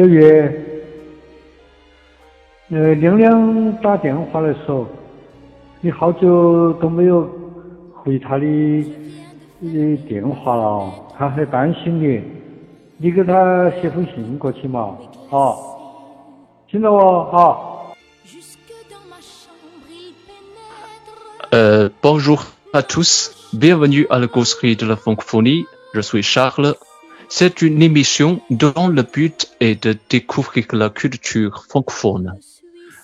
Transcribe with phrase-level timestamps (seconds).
[0.00, 0.50] 九月，
[2.70, 4.86] 呃，亮亮打电话来说，
[5.82, 7.28] 你好久都没有
[7.92, 8.46] 回他的
[9.60, 12.22] 的电话了，他很担心你，
[12.96, 14.96] 你给他写封信过去嘛，
[15.28, 15.52] 啊，
[16.66, 17.60] 听到我哈。
[21.52, 25.66] Euh, bonjour à tous, bienvenue à la Gosserie de la Francophonie.
[25.92, 26.74] Je suis Charles.
[27.32, 32.40] C'est une émission dont le but est de découvrir la culture francophone.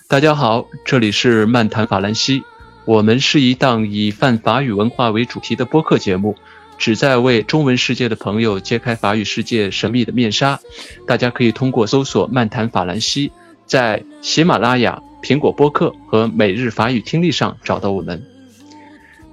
[0.09, 2.43] 大家好，这里是漫谈法兰西。
[2.83, 6.35] 我们是一档以泛法语文化为主题的播客节目，
[6.77, 10.59] 旨在为中文世界的朋友揭开法语世界神秘的面纱。
[11.07, 13.31] 大家可以通过搜索“漫谈法兰西”
[13.65, 18.21] 在喜马拉雅、苹果播客和每日法语听力上找到我们。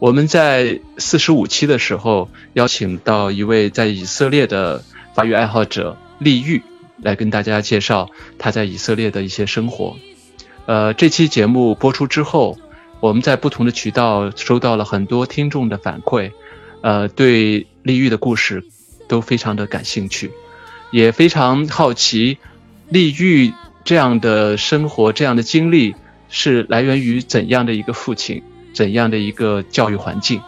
[0.04, 6.60] 我们在四十五期的时候邀请到一位在以色列的法语爱好者丽玉
[7.00, 9.96] 来跟大家介绍他在以色列的一些生活。
[10.66, 12.58] 呃，这期节目播出之后，
[13.00, 16.32] 我们在不同的渠道收到了很多听众的反馈，
[16.82, 18.62] 呃，对丽玉的故事
[19.08, 20.32] 都非常的感兴趣，
[20.90, 22.36] 也非常好奇
[22.90, 25.94] 丽玉这样的生活、这样的经历
[26.28, 28.42] 是来源于怎样的一个父亲。
[28.74, 30.42] 怎样的一个教育环境？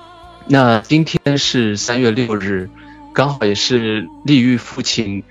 [0.48, 2.68] 那今天是三月六日，
[3.14, 5.22] 刚好也是丽玉父亲，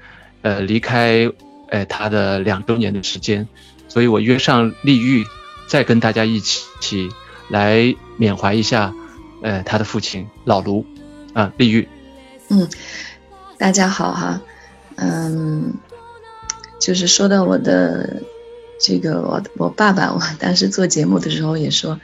[0.41, 1.31] 呃，离开，
[1.69, 3.47] 呃，他的两周年的时间，
[3.87, 5.25] 所以我约上丽玉，
[5.67, 7.09] 再跟大家一起
[7.49, 8.93] 来缅怀一下，
[9.41, 10.85] 呃，他的父亲老卢，
[11.33, 11.87] 啊，丽玉。
[12.49, 12.67] 嗯，
[13.57, 14.41] 大家好哈，
[14.95, 15.73] 嗯，
[16.79, 18.21] 就是说到我的
[18.79, 21.99] 这个我我爸爸，我当时做节目的时候也说。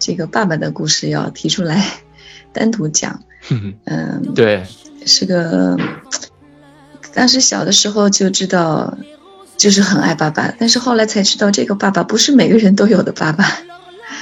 [0.00, 2.00] 这个爸爸的故事要提出来
[2.52, 3.22] 单独讲，
[3.84, 4.66] 嗯，对，
[5.06, 5.76] 是个
[7.14, 8.98] 当时小的时候就知道，
[9.56, 13.44] 就是很爱爸爸，但是后来才知道，这个爸爸不是每个人都有的爸爸。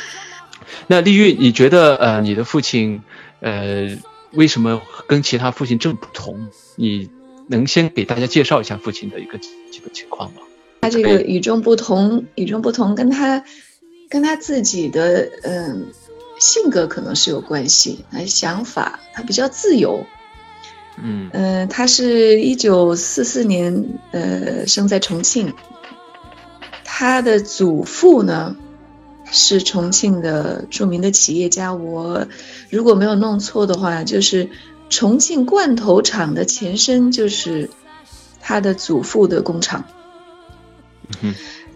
[0.88, 3.00] 那丽玉，你觉得呃，你的父亲
[3.40, 3.96] 呃，
[4.32, 6.48] 为什么跟其他父亲这么不同？
[6.76, 7.08] 你
[7.46, 10.40] 能先给大家介绍一下父亲的一个基本情况吗？
[10.80, 13.44] 他这个与众不同，与众不同，跟他。
[14.08, 15.88] 跟他自己的嗯
[16.38, 20.06] 性格可能是有关系，还想法，他比较自由，
[21.02, 21.28] 嗯。
[21.32, 25.52] 嗯，他是一九四四年呃生在重庆，
[26.84, 28.56] 他的祖父呢
[29.30, 32.28] 是重庆的著名的企业家，我
[32.70, 34.48] 如果没有弄错的话，就是
[34.88, 37.68] 重庆罐头厂的前身就是
[38.40, 39.84] 他的祖父的工厂，
[41.20, 41.34] 嗯，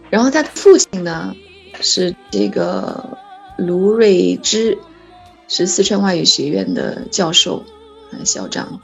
[0.08, 1.34] 然后他的父亲呢。
[1.82, 3.18] 是这个
[3.58, 4.78] 卢瑞芝，
[5.48, 7.64] 是四川外语学院的教授，
[8.24, 8.80] 校长。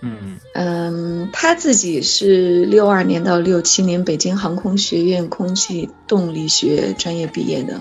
[0.00, 7.80] 嗯嗯，他自己是六二年到六七年北京航空学院空气动力学专业毕业的，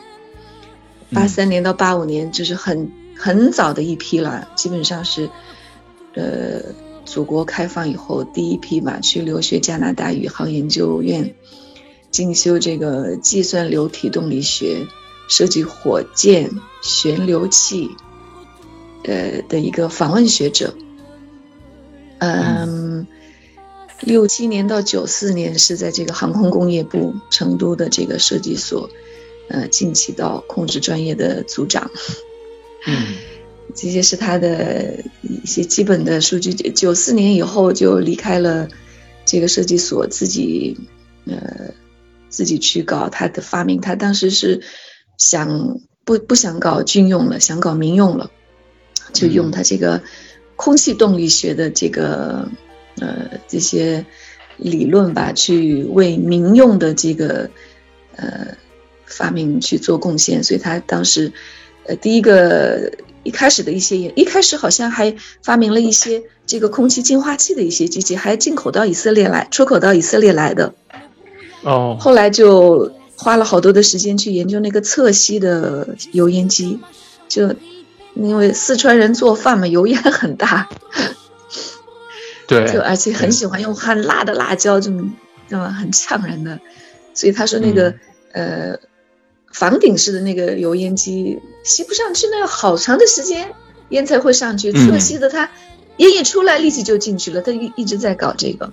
[1.11, 5.29] 八三年到八五年就是很很早的一批了，基本上是
[6.13, 6.61] 呃
[7.03, 11.35] 祖国开放以后第一批吧，去留学加拿大宇航研究院。
[12.15, 14.87] 进修这个计算流体动力学，
[15.27, 16.49] 设计火箭
[16.81, 17.89] 旋流器，
[19.03, 20.73] 呃的一个访问学者。
[22.19, 23.05] 嗯，
[23.99, 28.89] 六七年到九四年是在这个航空工业部成都的这个设计所，
[29.49, 31.91] 呃，进气道控制专业的组长。
[32.87, 33.07] 嗯，
[33.75, 36.53] 这些是他的一些基本的数据。
[36.53, 38.69] 九四年以后就离开了
[39.25, 40.77] 这个设计所，自己
[41.25, 41.73] 呃。
[42.35, 44.61] 自己去搞他的发明，他当时是
[45.17, 48.29] 想不不想搞军用了，想搞民用了，
[49.13, 50.03] 就用他这个
[50.57, 52.49] 空气动力学的这个
[52.99, 54.05] 呃这些
[54.57, 57.49] 理论吧，去为民用的这个
[58.17, 58.57] 呃
[59.05, 60.43] 发明去做贡献。
[60.43, 61.31] 所以他当时
[61.85, 62.91] 呃第一个
[63.23, 70.75] 一开始的一些一开始好像还发明了一些这个空气净化器的一些机器，还进口到以色列来，出口到以色列来的。
[71.65, 76.79] 哦，后来就花了好多的时间去研究那个侧吸的油烟机，
[77.27, 77.55] 就
[78.13, 80.69] 因为四川人做饭嘛，油烟很大，
[82.47, 85.11] 对，就而且很喜欢用很辣的辣椒，这么
[85.49, 86.59] 这么很呛人的，
[87.15, 87.95] 所以他说那个
[88.31, 88.77] 呃
[89.51, 93.51] 房顶式的那个油烟机吸不上去，那要好长的时间
[93.89, 95.49] 烟才会上去，侧吸的它
[95.97, 98.71] 烟一出来立即就进去了，他一一直在搞这个。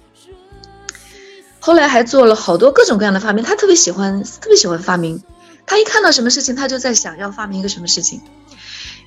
[1.65, 5.23] 后来还做了好多各种各样的发明，他特别喜欢，特别喜欢发明。
[5.65, 8.21] 他一看到什么事情，他就在想要发明一个什么事情。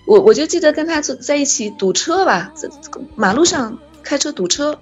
[0.07, 2.69] 我我就记得跟他坐在一起堵车吧，在
[3.15, 4.79] 马路上开车堵车，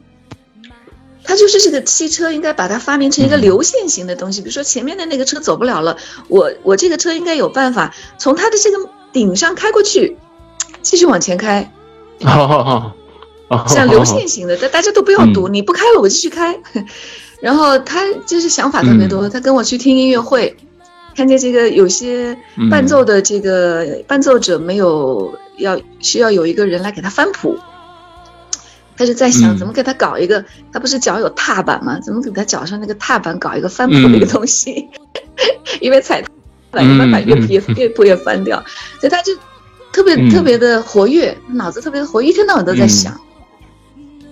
[1.23, 5.97] 他就是这个汽车应该把它发明成一个流线型的东西，比如说前面的那个车走不了了，
[6.27, 10.15] 我我这个车应该有办法从它的这个顶上开过去，
[10.83, 11.71] 继续往前开，
[13.67, 16.59] 像流线型的，大大家都不要堵，你不开了我继续开。
[17.43, 20.55] 然后他就是想法特别多，他跟我去听音乐会，
[21.13, 22.37] 看见这个有些
[22.71, 27.59] 伴奏的这个伴奏者没有要需要有一个人来给他翻谱。
[28.95, 31.99] 他就在想怎么给他搞一个，他不是脚有踏板吗？
[31.99, 34.87] 怎么给他脚上那个踏板搞一个翻谱的一个东西？
[35.81, 36.29] 因为踩踏
[36.71, 38.63] 板一般把乐谱也乐谱也翻掉，
[39.01, 39.33] 所以他就
[39.91, 43.19] 特别特别的活跃，脑子特别活，一天到晚都在想。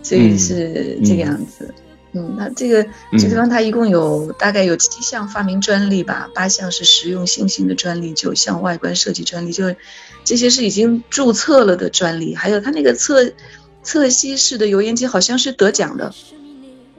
[0.02, 1.74] 所以是这个样子。
[2.13, 9.75] 嗯，那这个这地方它一共有大概有七项发明专利吧，八项是实用性性的专利，九项外观设计专利，就
[10.24, 13.31] 这些是已经注册了的专利，还有它那个侧。
[13.84, 16.13] 侧吸式的油烟机好像是得奖的。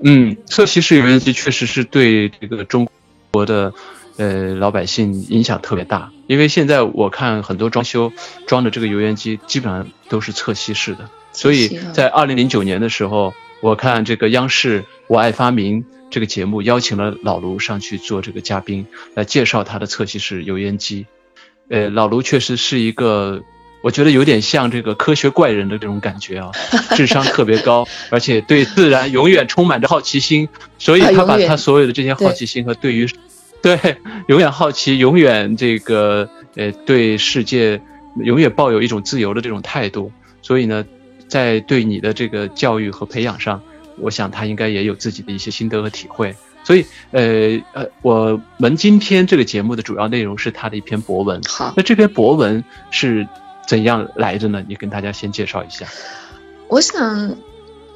[0.00, 2.88] 嗯，侧吸式油烟机确实是对这个中
[3.30, 3.72] 国的
[4.16, 8.12] 呃老百姓影响特别大，因为现在我看很多装修
[8.48, 11.08] 装的这个油烟机基本上都是侧吸式的。
[11.32, 13.32] 所以在二零零九年的时候，
[13.62, 21.06] 我看这个央视《我爱发明》这个节目邀请了老卢上去做这个嘉宾，来介绍他的侧吸式油烟机。
[21.70, 23.42] 呃，老卢确实是一个。
[23.84, 26.52] 我觉得有点像这个科学怪人的这种感觉啊，
[26.94, 30.48] 智商特别高，而且对自然永远充满着好奇心，
[30.78, 33.08] 所以他把他所有的这些好奇心和对于，
[33.60, 33.96] 对，
[34.28, 37.80] 永远好奇，永远这个呃对世界
[38.22, 40.12] 永远抱有一种自由的这种态度，
[40.42, 40.86] 所以呢，
[41.32, 43.62] 在对你的这个教育和培养上，
[43.96, 47.22] 我想他应该也有自己的一些心得和体会，所以呃
[47.72, 53.26] 呃，我们今天这个节目的主要内容是他的一篇博文，好，那这篇博文是。
[53.64, 54.62] 怎样来的呢？
[54.68, 55.86] 你跟大家先介绍一下。
[56.66, 57.36] 我想，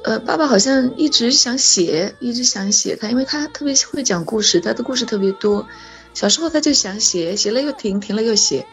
[0.05, 5.67] 呃，爸爸好像一直想写，一直想写他，因为他特别会讲故事，他的故事特别多。
[6.13, 8.65] 小时候他就想写，写了又停，停了又写。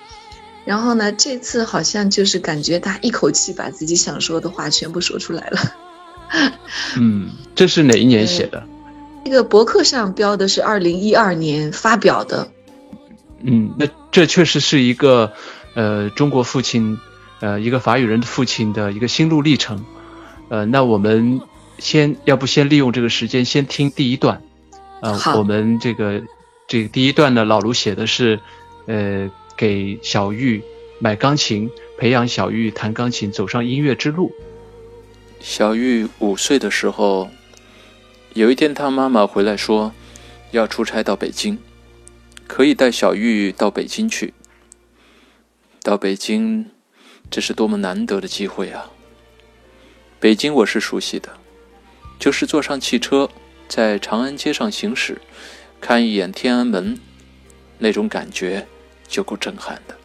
[0.64, 5.58] 然后呢，这次好像就是感觉他一口气把自己想说的话全部说出来了。
[6.96, 8.66] 嗯，这是哪一年写的？
[9.24, 12.48] 这个博客上标的是二零一二年发表的。
[13.42, 15.32] 嗯，那这确实是一个。
[15.76, 17.00] 呃，中国父亲，
[17.40, 19.84] 呃，一个法语人的父亲的一个心路历程，
[20.48, 21.40] 呃，那我们
[21.80, 24.40] 先要不先利用这个时间先听第一段，
[25.00, 26.22] 呃，我们这个
[26.68, 28.38] 这个第一段呢，老卢写的是，
[28.86, 30.62] 呃，给小玉
[30.98, 34.32] 买钢琴，培养小玉弹钢琴，走上音乐之路。
[35.40, 37.30] 小玉五岁的时候，
[38.32, 39.92] 有一天，他妈妈回来说，
[40.52, 41.58] 要出差到北京，
[42.46, 44.32] 可以带小玉到北京去。
[45.82, 46.70] 到北京，
[47.30, 48.90] 这是多么难得的机会啊！
[50.18, 51.28] 北京我是熟悉的，
[52.18, 53.28] 就是坐上汽车，
[53.68, 55.20] 在长安街上行驶，
[55.82, 56.98] 看一眼天安门，
[57.78, 58.66] 那种感觉
[59.14, 59.96] 就够震撼的。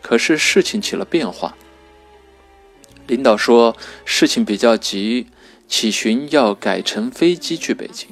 [0.00, 1.54] 可是事情起了变化，
[3.06, 3.76] 领导说
[4.06, 5.26] 事情比较急，
[5.68, 8.08] 启巡要改乘飞机去北京。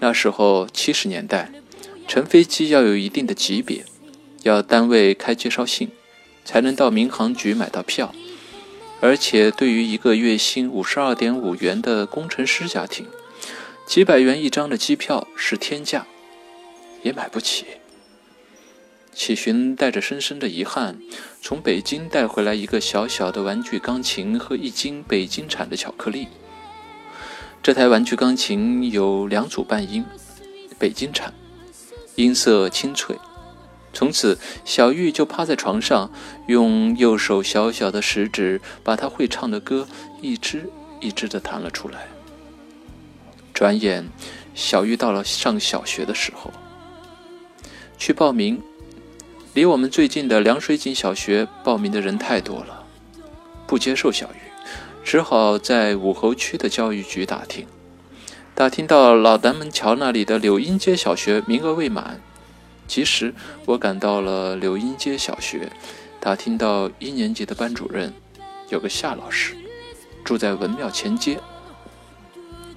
[0.00, 1.50] 那时候七十年代，
[2.06, 3.84] 乘飞机要有一定的级别。
[4.42, 5.90] 要单位开介绍信，
[6.44, 8.12] 才能到民航局买到票，
[9.00, 13.06] 而且对于一个月薪五十二点五元的工程师家庭，
[13.86, 16.06] 几百元一张的机票是天价，
[17.02, 17.66] 也买不起。
[19.14, 20.98] 启寻带着深深的遗憾，
[21.40, 26.28] 从北京带回来一个小小的玩具钢琴和一斤北京产的巧克力。
[27.62, 30.04] 这台玩具钢琴有两组半音，
[30.78, 31.32] 北京产，
[32.16, 33.16] 音色清脆。
[33.92, 36.10] 从此，小玉就趴在床上，
[36.48, 39.86] 用右手小小的食指把她会唱的歌
[40.22, 40.68] 一支
[41.00, 42.08] 一支地弹了出来。
[43.52, 44.08] 转眼，
[44.54, 46.50] 小玉到了上小学的时候，
[47.98, 48.60] 去报名。
[49.54, 52.86] 离我们最近的凉水井小学报名的人太多了，
[53.66, 54.38] 不接受小玉，
[55.04, 57.66] 只好在武侯区的教育局打听。
[58.54, 62.18] 打听到老南门桥那里的柳荫街小学名额未满。
[62.88, 63.34] 其实
[63.66, 65.70] 我赶到了柳荫街小学，
[66.18, 68.14] 打听到一年级的班主任
[68.70, 69.54] 有个夏老师，
[70.24, 71.38] 住在文庙前街。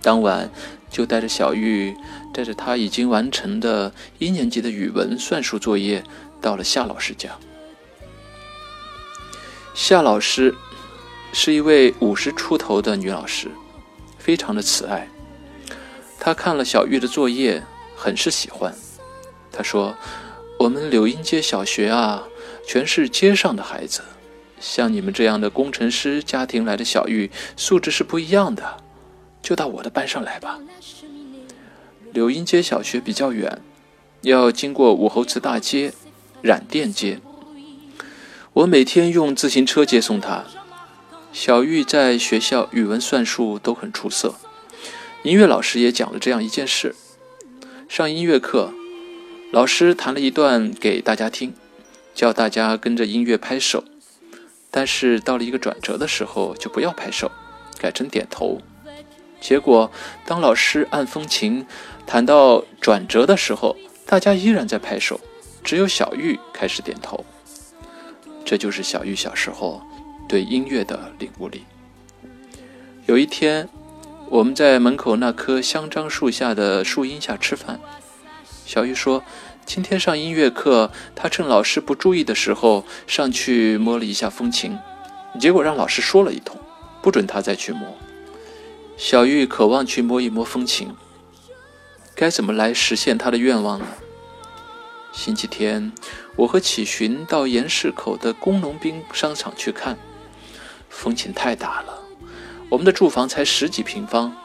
[0.01, 0.51] 当晚
[0.89, 1.96] 就带着小玉，
[2.34, 6.03] 带着他已经完成的一年级的语文、算术作业，
[6.42, 7.38] 到了夏老师家。
[9.74, 10.56] 夏老师
[11.34, 13.51] 是一位五十出头的女老师，
[14.18, 15.10] 非常的慈爱。
[16.20, 17.63] 她看了小玉的作业，
[17.96, 18.74] 很是喜欢。
[19.51, 19.96] 她说
[20.60, 22.24] ：“我们柳荫街小学啊，
[22.65, 24.01] 全是街上的孩子，
[24.60, 28.77] 像你们这样的工程师家庭来的小玉，素质是不一样的，
[29.42, 30.60] 就到我的班上来吧。
[32.13, 33.62] 柳荫街小学比较远，
[34.22, 35.94] 要经过武侯祠大街、
[36.46, 37.20] 染店街。
[38.54, 40.46] 我每天用自行车接送他。
[41.34, 44.36] 小玉在学校语文、算术都很出色，
[45.24, 46.96] 音乐老师也讲了这样一件事：
[47.90, 48.72] 上音乐课，
[49.52, 51.56] 老师弹了一段给大家听，
[52.14, 53.84] 叫大家跟着音乐拍手，
[54.70, 57.32] 但是到了一个转折的时候就不要拍手，
[57.80, 58.62] 改成点头。
[59.42, 59.92] 结果
[60.28, 61.66] 当老师按风琴
[62.06, 63.75] 弹到转折的时候，
[64.06, 65.20] 大家依然在拍手，
[65.65, 67.25] 只有小玉开始点头。
[68.45, 69.81] 这就是小玉小时候。
[70.27, 71.65] 对音乐的领悟力。
[73.05, 73.69] 有一天，
[74.27, 77.79] 我们在门口那棵香樟树下的树荫下吃饭。
[78.65, 79.24] 小玉说
[79.67, 84.75] ：“今天上音乐课，她趁老师不注意的时候上去摸了一下风琴，
[85.39, 86.60] 结果让老师说了一通，
[87.03, 87.95] 不准她再去摸。”
[88.98, 90.95] 小玉渴望去摸一摸风琴，
[92.15, 93.86] 该怎么来实现她的愿望呢？
[95.15, 95.93] 星期天，
[96.36, 99.98] 我和启寻到盐市口的工农兵商场去看。
[100.89, 102.03] 风琴太大了，
[102.69, 104.36] 我们的住房才十几平方，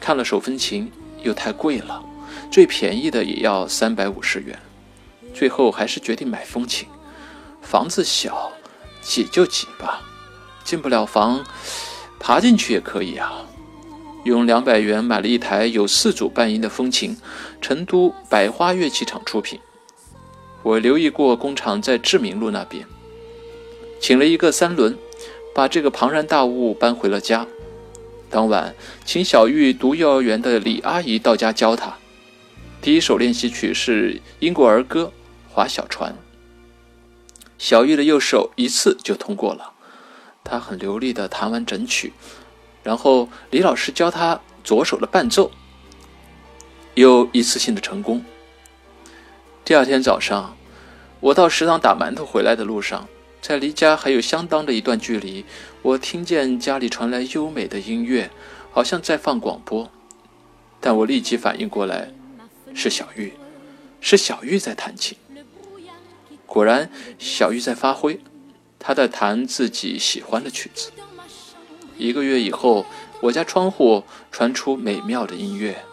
[0.00, 0.90] 看了手风琴
[1.24, 2.02] 又太贵了，
[2.48, 4.56] 最便宜的也要三百五十元，
[5.34, 6.88] 最后还是决定买风琴。
[7.60, 8.52] 房子小，
[9.02, 10.00] 挤就挤吧，
[10.62, 11.44] 进不了房，
[12.20, 13.44] 爬进去也可以啊。
[14.24, 17.16] 用两百元买了一台有四组半音的风琴，
[17.60, 19.60] 成都百花乐器厂出品。
[20.62, 22.86] 我留意过工厂在志明路那边，
[24.00, 24.96] 请了一个三轮。
[25.54, 27.44] 把这个庞然大物搬回了家。
[28.30, 31.96] 当晚，请小玉读幼儿园的李阿姨到家教她。
[32.80, 35.12] 第一首练习曲是英国儿歌
[35.52, 36.12] 《划小船》。
[37.58, 39.72] 小玉的右手一次就通过了，
[40.44, 42.12] 她很流利地弹完整曲。
[42.84, 45.50] 然后李老师教她左手的伴奏，
[46.94, 48.24] 又一次性的成功。
[49.68, 50.56] 第二天早上，
[51.20, 53.06] 我到食堂打馒头回来的路上。
[53.42, 55.44] 在离家还有相当的一段距离，
[55.82, 58.30] 我听见家里传来优美的音乐，
[58.72, 59.90] 好像在放广播。
[60.80, 62.10] 但我立即反应过来，
[62.72, 63.34] 是小玉，
[64.00, 65.18] 是小玉在弹琴。
[66.46, 68.22] 果然，小玉在发挥，
[68.78, 70.90] 她在弹自己喜欢的曲子。
[71.98, 72.86] 一个月以后，
[73.20, 75.84] 我家窗户传出美妙的音乐，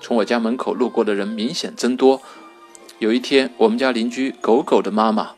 [0.00, 2.22] 从我家门口路过的人明显增多。
[3.00, 5.32] 有一天，我们家邻居狗狗的妈妈。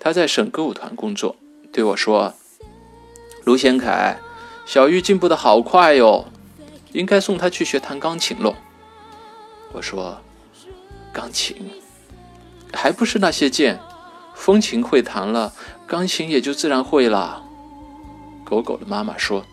[0.00, 1.36] 她在省歌舞团工作，
[1.72, 2.34] 对我说
[3.44, 4.18] ：“卢贤凯，
[4.66, 6.26] 小玉进步的好快哟，
[6.92, 8.54] 应该送他去学弹钢琴喽。”
[9.72, 10.20] 我说
[11.12, 11.70] ：“钢琴
[12.72, 13.78] 还不是那些键，
[14.34, 15.52] 风琴会弹了，
[15.86, 17.44] 钢琴也就自然会了。”
[18.44, 19.44] 狗狗的妈妈说：“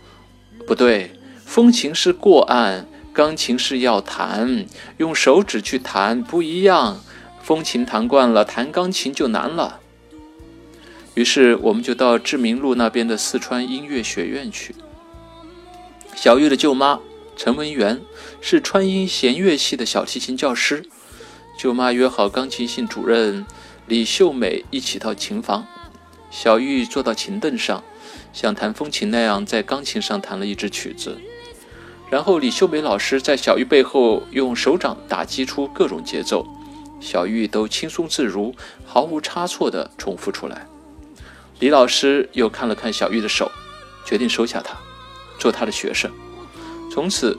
[0.65, 1.11] 不对，
[1.45, 4.65] 风琴是过按，钢琴是要弹，
[4.97, 7.01] 用手指去弹不一样。
[7.45, 9.79] 风琴弹惯了，弹钢琴就难了。”
[11.13, 14.73] 于是我们就到志明路那边的四川音乐学院去。
[16.15, 16.99] 小玉的舅妈
[17.37, 18.01] 陈文媛
[18.41, 20.87] 是川音弦乐系的小提琴教师，
[21.55, 23.45] 舅妈约好钢琴系主任
[23.85, 25.67] 李秀美一起到琴房。
[26.31, 27.83] 小玉坐到琴凳上，
[28.33, 31.19] 像弹风琴那样在钢琴上弹了一支曲子。
[32.09, 36.45] 然后李秀美老师在小玉背后用手掌打击出各种节奏，
[37.05, 40.65] 小玉都轻松自如、毫无差错地重复出来。
[41.59, 43.51] 李老师又看了看小玉的手，
[44.03, 44.75] 决定收下她，
[45.37, 46.11] 做她的学生。
[46.91, 47.37] 从此，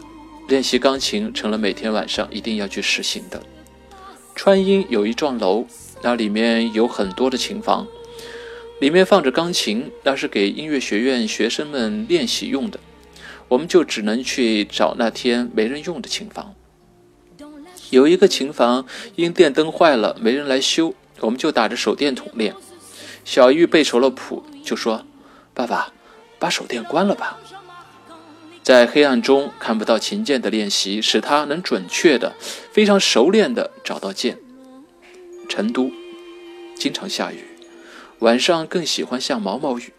[0.49, 3.43] 练习钢琴成了每天晚上一定要去实行的。
[4.37, 5.67] 川音有一幢楼，
[6.01, 7.89] 那里面有很多的琴房，
[8.81, 12.79] 里面放着钢琴，那是给音乐学院学生们练习用的。
[13.49, 16.55] 我们就只能去找那天没人用的琴房。
[17.91, 22.55] 有一个琴房因电灯坏了，没人来修，我们就打着手电筒练。
[23.25, 25.05] 小玉背熟了谱，就说
[25.55, 25.93] ：“爸爸，
[26.39, 27.39] 把手电关了吧。”
[28.63, 32.35] 在黑暗中看不到琴键的练习，使他能准确的、
[32.73, 34.39] 非常熟练的找到键。
[35.49, 35.93] 成都
[36.75, 37.45] 经常下雨，
[38.19, 39.93] 晚上更喜欢下毛毛雨。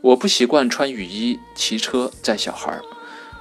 [0.00, 2.80] 我不习惯穿雨衣骑车载小孩，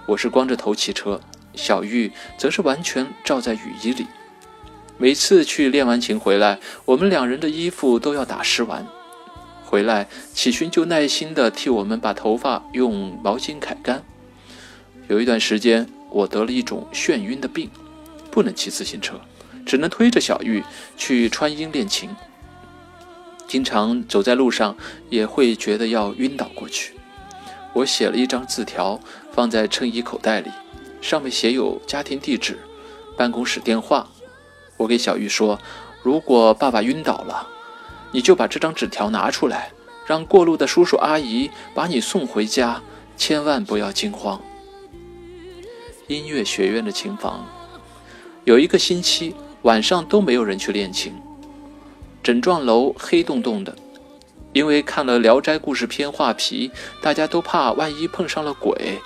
[0.08, 1.22] 我是光着头骑车，
[1.54, 4.08] 小玉则是完全罩在雨衣里。
[4.98, 8.86] 每次去练完琴回来，我们两人的衣服都要打湿完。
[9.66, 14.04] 回来，启勋就耐心地替我们把头发用毛巾揩干。
[15.08, 17.70] 有一段时间，我得了一种眩晕的病，
[18.30, 19.20] 不能骑自行车，
[19.66, 20.64] 只能推着小玉
[20.98, 22.10] 去川音练琴。
[23.48, 24.78] 经常走在路上，
[25.10, 26.94] 也会觉得要晕倒过去。
[27.74, 29.00] 我写了一张字条
[29.34, 30.50] 放在衬衣口袋里，
[31.02, 32.60] 上面写有家庭地址、
[33.18, 34.08] 办公室电话。
[34.78, 35.60] 我给小玉说
[36.02, 37.48] ：“如果爸爸晕倒了，
[38.12, 39.72] 你就把这张纸条拿出来，
[40.06, 42.82] 让过路的叔叔阿姨把你送回家，
[43.18, 44.40] 千万不要惊慌。”
[46.08, 47.46] 音乐学院的琴房
[48.44, 51.14] 有一个星期晚上都没有人去练琴，
[52.22, 53.76] 整幢楼黑洞洞的。
[54.54, 56.70] 因为看了《聊斋故事》片画皮，
[57.02, 59.00] 大家都怕万一碰上了鬼，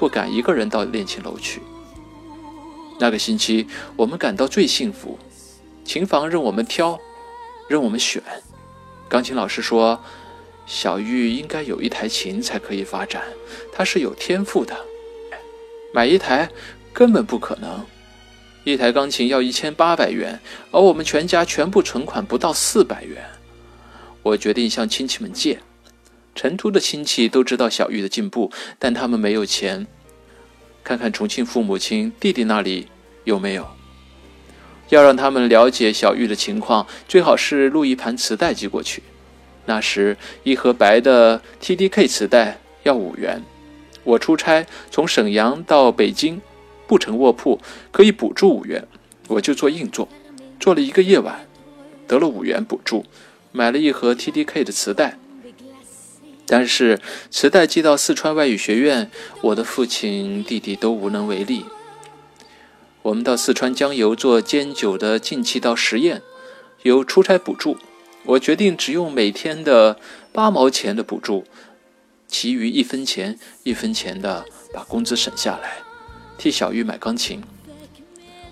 [0.00, 1.60] 不敢一个人到练琴楼去。
[2.98, 3.66] 那个星期，
[3.96, 5.18] 我们感到最幸福，
[5.84, 6.98] 琴房任我们挑，
[7.68, 8.22] 任我们选。
[9.10, 10.02] 钢琴老师说
[10.64, 13.24] ：“小玉应该有一台琴才可以发展，
[13.74, 14.74] 她是有天赋的。
[15.92, 16.48] 买一台
[16.94, 17.84] 根本不可能，
[18.64, 20.40] 一台钢琴要一千八百元，
[20.70, 23.22] 而我们全家全部存款不到四百元。”
[24.24, 25.60] 我决定向亲戚们借。
[26.34, 29.86] 成都的亲戚都知道小玉的进步，但他们没有钱。
[30.82, 32.88] 看看重庆父母亲弟弟那里
[33.24, 33.66] 有没有。
[34.88, 39.02] 要让他们了解小玉的情况，最好是录一盘磁带寄过去。
[39.66, 43.42] 那时一盒白的 TDK 磁带要五元。
[44.02, 46.40] 我出差从沈阳到北京，
[46.88, 47.60] 不乘卧铺
[47.92, 48.88] 可以补助五元，
[49.28, 50.08] 我就做硬座，
[50.58, 51.46] 做了一个夜晚，
[52.08, 53.04] 得了五元补助。
[53.52, 55.18] 买了一盒 TDK 的磁带，
[56.52, 56.98] 但是
[57.30, 59.08] 磁带寄到四川外语学院，
[59.40, 61.64] 我的父亲、弟弟都无能为力。
[63.02, 66.22] 我们到四川江油做煎酒的进气道实验，
[66.82, 67.78] 有出差补助，
[68.24, 70.00] 我决定只用每天的
[70.32, 71.44] 八毛钱的补助，
[72.26, 75.74] 其余一分钱一分钱的把工资省下来，
[76.36, 77.44] 替小玉买钢琴。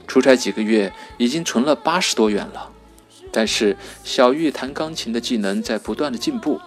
[0.07, 2.71] 出差几个月，已经存了八十多元了。
[3.33, 6.61] 但是小玉弹钢琴的技能在不断的进步，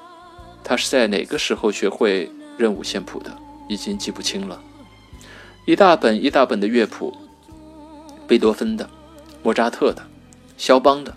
[0.64, 3.36] 他是在哪个时候学会认五线谱的？
[3.68, 4.62] 已经记不清了。
[5.66, 7.16] 一大本一大本的乐谱，
[8.28, 8.90] 贝多芬的、
[9.44, 10.06] 莫扎特的、
[10.58, 11.16] 肖邦的、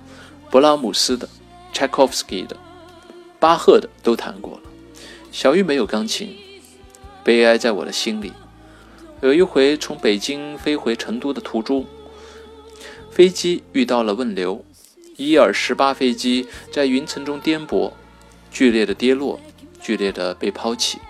[0.50, 1.28] 勃拉姆斯的、
[1.72, 2.56] 柴可夫斯基的、
[3.40, 4.60] 巴赫的都弹过了。
[5.32, 6.36] 小玉没有钢琴，
[7.24, 8.32] 悲哀在我的心里。
[9.20, 11.86] 有一回从北京飞回成都的途中，
[13.10, 14.64] 飞机遇到了问流。
[15.16, 17.92] 伊尔十八飞机在云层中颠簸，
[18.54, 19.40] 剧烈的跌落，
[19.82, 21.00] 剧烈的被抛弃，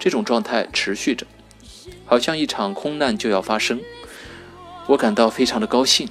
[0.00, 1.24] 这种状态持续着，
[2.04, 3.80] 好像一场空难就要发生。
[4.88, 6.08] 我感到非常的高兴，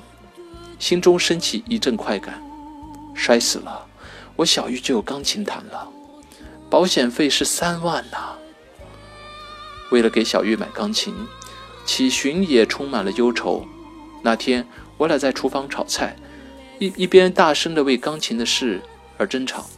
[0.80, 2.42] 心中升起一阵快感。
[3.14, 3.86] 摔死了，
[4.38, 5.90] 我小玉就有钢琴弹了。
[6.70, 8.38] 保险费是三万呐。
[9.92, 11.14] 为了给小玉买钢琴，
[11.86, 13.66] 启寻也充满了忧愁。
[14.24, 14.66] 那天
[14.98, 16.16] 我俩在厨房炒菜。
[16.80, 18.82] 一一边大声的为钢琴的事
[19.18, 19.70] 而争吵，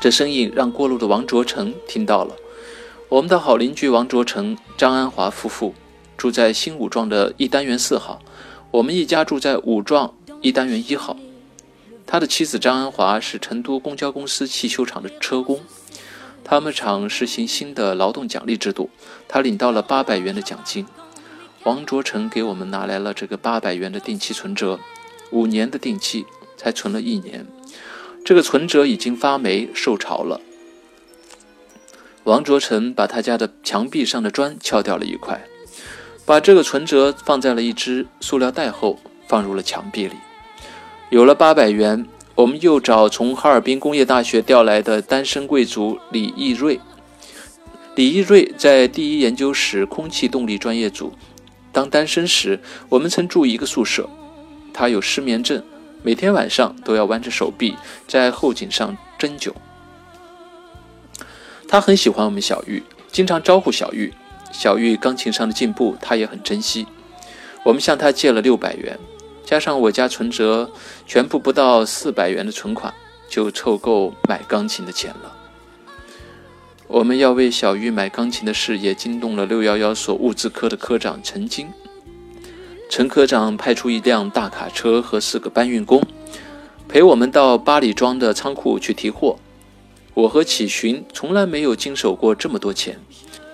[0.00, 2.36] 这声音让过路的王卓成听到了。
[3.08, 5.74] 我们的好邻居王卓成、张安华夫妇
[6.16, 8.20] 住在新五幢的一单元四号，
[8.70, 11.16] 我们一家住在五幢一单元一号。
[12.06, 15.60] 他的妻子张安华是成都公交公司汽修厂的车工，
[16.44, 18.90] 他们厂实行新的劳动奖励制度，
[19.26, 20.86] 他领到了八百元的奖金。
[21.64, 24.78] 王卓成给我们拿来了这个八百元的定期存折。
[25.30, 26.24] 五年的定期
[26.56, 27.46] 才存了一年，
[28.28, 30.38] 这个存折已经发霉受潮了。
[32.24, 35.46] 王卓成把他家的墙壁上的砖敲掉了一块，
[36.26, 40.12] 把这个存折放在了一只塑料袋后，放入了墙壁里。
[41.08, 46.78] 有了八百元，我们又找从哈尔滨工业大学调来的单身贵族李义瑞。
[47.94, 51.14] 李义瑞在第一研究室空气动力专业组
[51.72, 52.60] 当单身时，
[52.90, 54.06] 我们曾住一个宿舍。
[54.74, 55.64] 他有失眠症，
[56.02, 59.52] 每天晚上都要弯着手臂在后颈上针灸。
[61.68, 64.14] 他很喜欢我们小玉，经常招呼小玉。
[64.50, 66.86] 小玉钢琴上的进步，他也很珍惜。
[67.64, 68.98] 我们向他借了六百元，
[69.44, 70.70] 加上我家存折
[71.04, 72.94] 全部不到四百元的存款，
[73.28, 75.36] 就凑够买钢琴的钱了。
[76.86, 81.68] 我们要为小玉买钢琴的事，也惊动了六幺幺所物资科的科长陈金。
[82.88, 86.02] 陈科长派出一辆大卡车和四个搬运工，
[86.88, 89.38] 陪我们到八里庄的仓库去提货。
[90.14, 92.98] 我和启寻从来没有经手过这么多钱。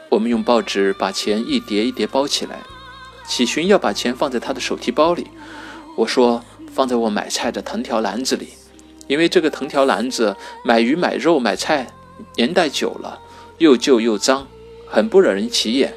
[0.09, 2.61] 我们用报纸把钱一叠一叠包起来。
[3.27, 5.27] 启寻要把钱放在他的手提包里，
[5.97, 8.51] 我说放在我买菜的藤条篮子里，
[9.09, 11.89] 因为这个藤条篮子买鱼、买肉、买菜
[12.37, 13.21] 年代久了，
[13.59, 14.47] 又旧又脏，
[14.87, 15.93] 很不惹人起眼。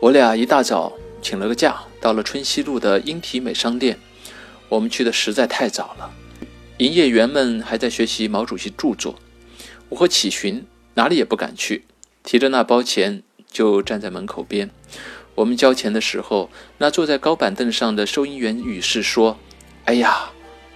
[0.00, 0.92] 我俩一大早。
[1.24, 3.98] 请了个假，到了春熙路的英体美商店。
[4.68, 6.10] 我们去的实在太早了，
[6.76, 9.18] 营业员们还在学习毛主席著作。
[9.88, 11.86] 我和启寻哪里也不敢去，
[12.22, 14.70] 提着那包钱就站在门口边。
[15.36, 19.38] 我们交钱的时候，那坐在高板凳上的收银员女士说
[19.86, 20.30] ：“哎呀，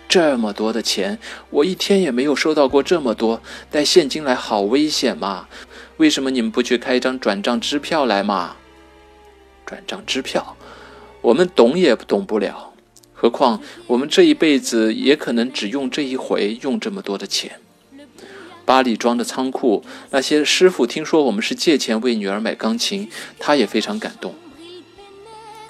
[0.08, 1.18] 这么多的钱，
[1.50, 5.46] 我一天也没有收到过这么多，带现金来好危险嘛！
[5.98, 8.56] 为什么你们不去开一张转账支票来嘛？”
[9.68, 10.56] 转账支票，
[11.20, 12.72] 我们懂也懂不了。
[13.12, 17.60] 何况我们这一辈子也可能只用这一回用这么多的钱。
[18.64, 24.34] 八里庄的仓库那些师傅听说我们是借钱为女儿买钢琴，他也非常感动。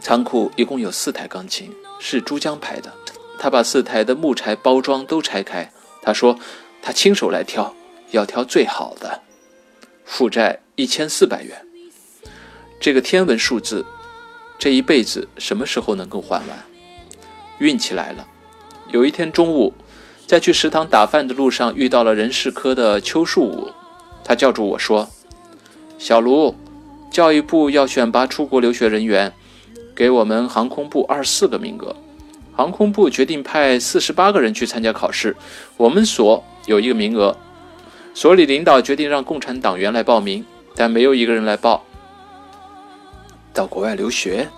[0.00, 2.92] 仓库一共有四台钢琴，是珠江牌的。
[3.40, 6.38] 他把四台的木材包装都拆开，他说
[6.80, 7.74] 他亲手来挑，
[8.12, 9.22] 要挑最好的。
[10.04, 11.66] 负债一千四百元，
[12.80, 13.84] 这个天文数字，
[14.56, 16.64] 这一辈子什么时候能够还完？
[17.58, 18.24] 运气来了，
[18.92, 19.74] 有一天中午，
[20.28, 23.72] 在去食堂打饭的路上遇到了人事科的邱树武，
[24.22, 25.10] 他叫住我说
[25.98, 26.54] ：“小卢，
[27.10, 29.32] 教育部要选拔出国留学人员，
[29.96, 31.96] 给我们航空部二十四个名额，
[32.54, 35.36] 航空部决定派四十八个人去参加考试，
[35.76, 37.36] 我们所有一个名额，
[38.14, 40.44] 所里领导决定让共产党员来报名，
[40.76, 41.84] 但没有一个人来报。
[43.58, 44.48] 到国外留学，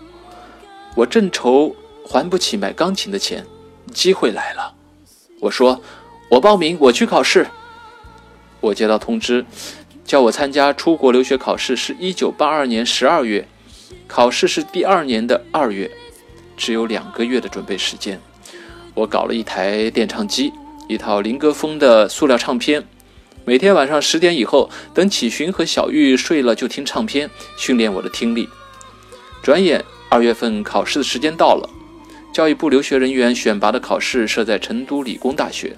[0.94, 3.46] 我正愁。”还不起买钢琴的钱，
[3.92, 4.74] 机会来了。
[5.38, 5.80] 我说
[6.28, 7.46] ：“我报名，我去考试。”
[8.60, 9.46] 我接到通知，
[10.04, 13.46] 叫我参加出国留学考试，是一九八二年十二月，
[14.08, 15.88] 考试是第二年的二月，
[16.56, 18.20] 只有两个月的准备时间。
[18.94, 20.52] 我搞了一台电唱机，
[20.88, 22.84] 一套林格风的塑料唱片，
[23.44, 28.48] 每天晚上十点以后，等启寻和小玉睡了就听唱片，训练我的听力。
[29.50, 31.68] 转眼二月份考试的时间到了。
[32.32, 35.76] 教育部留学人员选拔的考试设在成都理工大学，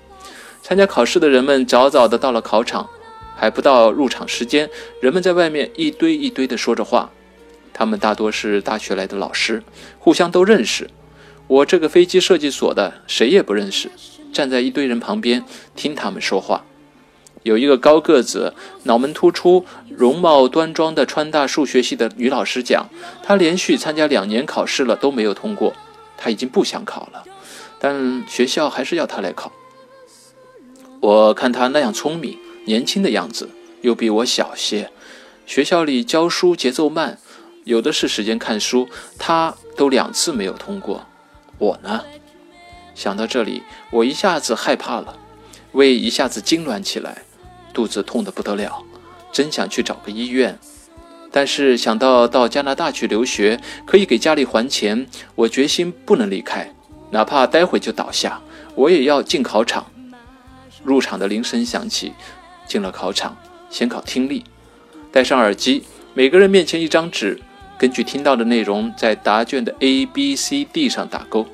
[0.60, 2.90] 参加考试的人们早早的到了考场，
[3.34, 4.68] 还不到入场时间，
[5.00, 7.10] 人们在外面一堆一堆的说着话，
[7.72, 9.62] 他们大多是大学来的老师，
[9.98, 10.90] 互相都认识。
[11.46, 13.90] 我这个飞机设计所的谁也不认识，
[14.34, 15.42] 站在一堆人旁边
[15.74, 16.66] 听他们说话。
[17.42, 22.88] 有一个高个子、脑门突出、容貌端庄的川大数学系的女老师讲，
[23.22, 25.74] 她连续参加两年考试了都没有通过。
[26.16, 27.24] 她已经不想考了，
[27.80, 29.50] 但学校还是要她来考。
[31.00, 33.48] 我看她那样聪明、年轻的样子，
[33.80, 34.90] 又比我小些，
[35.46, 37.18] 学校里教书节奏慢，
[37.64, 38.88] 有的是时间看书。
[39.18, 41.04] 她都两次没有通过，
[41.58, 42.04] 我呢？
[42.94, 45.18] 想到这里，我一下子害怕了，
[45.72, 47.22] 胃一下子痉挛起来，
[47.72, 48.82] 肚子痛得不得了，
[49.32, 50.58] 真想去找个医院。
[51.30, 56.74] 但是想到到加拿大去留学，可以给家里还钱，我决心不能离开，
[57.10, 58.40] 哪怕待会就倒下，
[58.74, 59.86] 我也要进考场。
[60.84, 62.12] 入场的铃声响起，
[62.66, 63.36] 进了考场，
[63.70, 64.44] 先考听力，
[65.10, 67.40] 戴上耳机，每个人面前一张纸，
[67.78, 71.46] 根据听到的内容在答卷的 A、B、C、D 上打勾。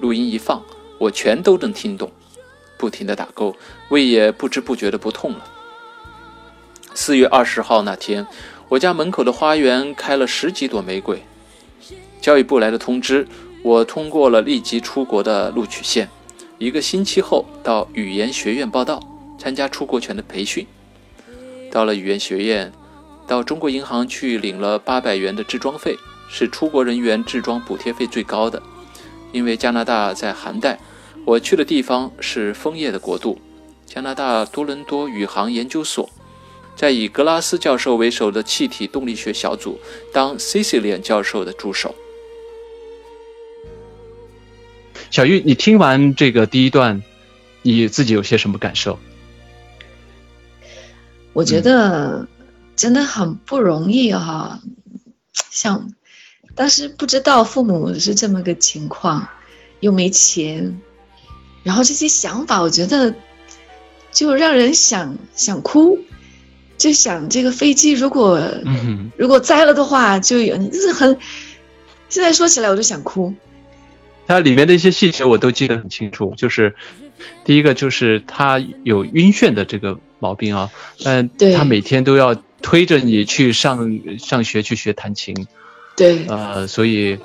[0.00, 0.62] 录音一放，
[0.98, 2.10] 我全都能听懂，
[2.78, 3.54] 不停的打勾，
[3.88, 5.44] 胃也不知不觉的不痛了。
[6.94, 8.26] 四月二十号那天。
[8.70, 11.22] 我家门口的花园开了十几朵玫瑰。
[12.20, 13.28] 教育部来的通知，
[13.62, 16.08] 我通过了立即出国的录取线。
[16.58, 19.00] 一个星期后到语言学院报到，
[19.38, 20.66] 参加出国前的培训。
[21.70, 22.72] 到了语言学院，
[23.26, 25.96] 到中国银行去领了八百元的置装费，
[26.30, 28.60] 是出国人员置装补贴费最高的。
[29.30, 30.80] 因为加拿大在寒带，
[31.26, 33.38] 我去的地方是枫叶的国度——
[33.94, 36.10] 加拿大多伦多宇航研究所。
[36.74, 39.78] 在以格拉斯教授为首的气体动力学小组
[40.12, 41.94] 当 Cecilian 教授的助手。
[45.12, 47.04] 小玉，你听完这个第一段，
[47.62, 48.98] 你自己有些什么感受？
[51.32, 52.26] 我觉得
[52.74, 54.60] 真的很不容易哈，
[55.50, 55.92] 像，
[56.56, 59.28] 但是不知道父母是这么个情况，
[59.78, 60.80] 又没钱，
[61.62, 63.14] 然后这些想法，我觉得
[64.14, 65.98] 就让人想想哭。
[66.76, 68.40] 就想这个飞机如果
[69.16, 71.18] 如果栽了的话，就有就是很，
[72.08, 73.32] 现在说起来我就想哭。
[74.26, 76.74] 它里面的一些细节我都记得很清楚，就是
[77.44, 80.70] 第一个就是他有晕眩的这个毛病啊，
[81.04, 85.46] 嗯，他每天都要推着你去上上学去学弹琴，
[85.96, 87.18] 对，呃，所以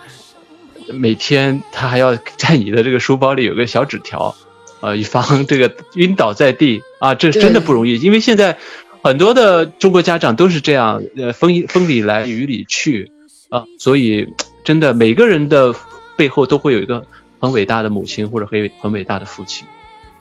[0.94, 4.36] 每天他还要在你的这个书包里有个小纸条，
[4.82, 8.58] 呃，以防 这个晕倒在地啊，这真的不容易，因为现在。
[9.02, 13.10] 很多的中国家长都是这样，呃，风风里来雨里去，
[13.48, 14.28] 啊，所以
[14.66, 15.74] 真的每个人的
[16.18, 17.08] 背后都会有一个
[17.40, 19.66] 很伟大的母亲或者很很伟大的父亲，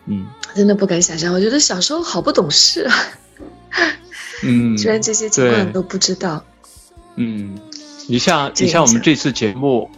[0.06, 2.94] 嗯，真的不敢想象，我觉得小时候好不懂事啊，
[4.46, 6.44] 嗯， 居然这些情况都不知道。
[7.16, 7.58] 嗯，
[8.06, 9.90] 你像你像我们这次节目，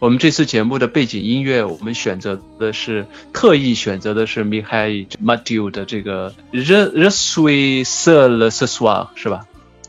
[0.00, 9.46] 我们这次节目的背景音乐，我们选择的是特意选择的是 Mihai m a d i u 的这个 Je Je suis seul ce soir，是吧？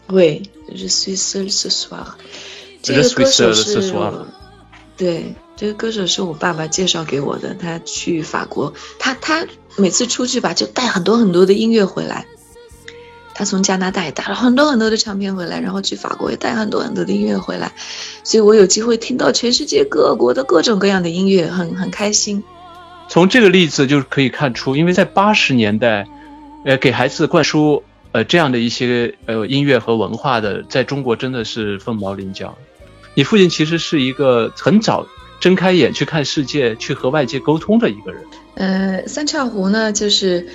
[0.08, 0.42] 对
[0.74, 2.08] ，Je suis seul ce soir。
[2.82, 3.92] 这个歌手是，
[4.98, 7.54] 对，这个歌手是我爸爸介绍给我的。
[7.54, 9.46] 他去法国，他他
[9.78, 12.26] 每次出去吧，就带很多很多的音乐回来。
[13.40, 17.72] 他从加拿大也带了很多很多的唱片回来，然后去法国也带很多很多的音乐回来，
[18.22, 22.44] 所以我有机会听到全世界各国的各种各样的音乐，很很开心。
[23.08, 26.06] 从这个例子就可以看出，因为在八十年代，
[26.66, 32.58] 呃，给孩子灌输呃这样的一些呃音乐和文化的，在中国真的是凤毛麟角。
[33.14, 35.08] 你父亲其实是一个很早
[35.40, 38.22] 睁开眼去看世界、去和外界沟通的一个人。
[38.56, 40.46] 呃，三岔湖呢，就是。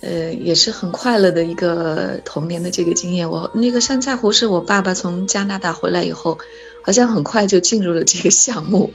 [0.00, 3.30] 呃，也是很快乐的一个童年的这个经验。
[3.30, 6.38] 我那个山菜湖是我爸爸从加拿大回来以后，
[6.82, 8.92] 好像很快就进入了这个项目。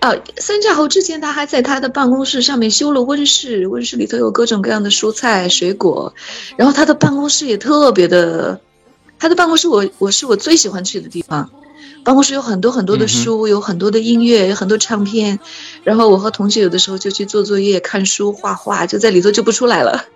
[0.00, 6.14] 啊，山菜湖之前他还在他的办公室上面修了温室，温室里头有各种各样的蔬菜水果。
[6.56, 8.60] 然后他的办公室也特别的，
[9.18, 11.50] 他的办公室我我是我最喜欢去的地方。
[12.04, 15.40] 办公室有很多很多的书，有很多的音乐，有很多唱片。
[15.84, 20.06] 然后我和同学有的时候就去做作业、看书、画画，就在里头就不出来了。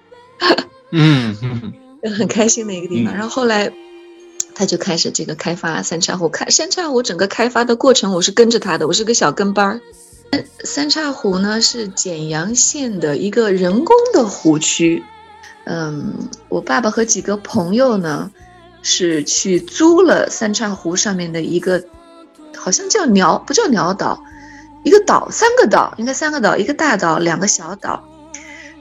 [0.90, 1.37] 嗯，
[2.18, 3.14] 很开心的一个地方。
[3.14, 3.72] 然后后来，
[4.55, 6.28] 他就开始这个开发三岔湖。
[6.28, 9.81] 开三岔湖整个开发的过程，我是跟着他的，我是个小跟班儿。
[10.64, 15.02] 三岔湖呢是简阳县的一个人工的湖区。
[15.64, 18.31] 嗯，我爸爸和几个朋友呢
[18.83, 21.85] 是去租了三岔湖上面的一个，
[22.57, 24.22] 好像叫鸟，不叫鸟岛，
[24.85, 28.02] 一个岛，三个岛，应该三个岛，一个大岛，两个小岛。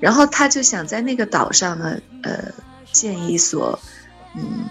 [0.02, 2.52] 然后他就想在那个岛上呢，呃，
[2.92, 3.80] 建一所，
[4.36, 4.66] 嗯，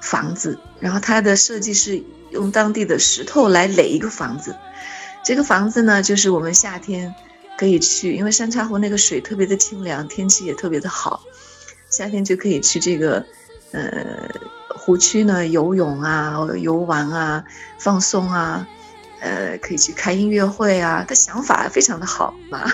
[0.00, 0.58] 房子。
[0.80, 4.56] 然后他的设计是用当地的石头来垒一个房子。
[5.24, 7.12] 这个房子呢，就是我们夏天
[7.58, 11.22] 可以去，因为山茶湖那个水特别的清凉，天气也特别的好，
[11.90, 13.26] 夏天就可以去这个，
[13.72, 14.30] 呃，
[14.68, 17.44] 湖区呢游泳啊、游玩啊、
[17.80, 18.68] 放松啊，
[19.20, 21.04] 呃，可以去开音乐会啊。
[21.08, 22.72] 他想法非常的好嘛。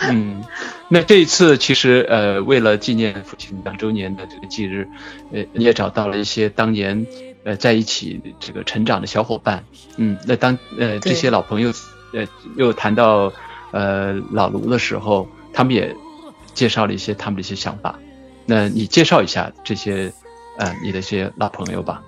[0.00, 0.44] 嗯，
[0.88, 4.88] 那这一次其实呃，为了纪念父亲两周年的这个忌日，
[5.32, 7.06] 呃，你也找到了一些当年
[7.44, 9.64] 呃在一起这个成长的小伙伴。
[9.96, 11.72] 嗯，那当呃这些老朋友
[12.12, 13.32] 呃又谈到
[13.72, 15.94] 呃老卢的时候，他们也
[16.54, 17.98] 介绍了一些他们的一些想法。
[18.46, 20.12] 那你介绍一下这些
[20.58, 22.02] 呃你的一些老朋友吧。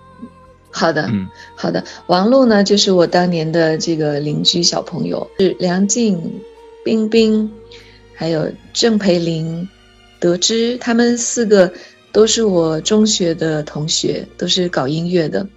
[0.72, 1.84] 好的，嗯，好的。
[2.06, 6.40] 王璐呢，就是我当年的这个邻居小朋友，是梁静、
[6.84, 7.50] 冰冰。
[8.20, 9.66] 还有郑培林、
[10.18, 11.72] 得知，他们四个
[12.12, 15.48] 都是我中学的同学，都是搞音乐的。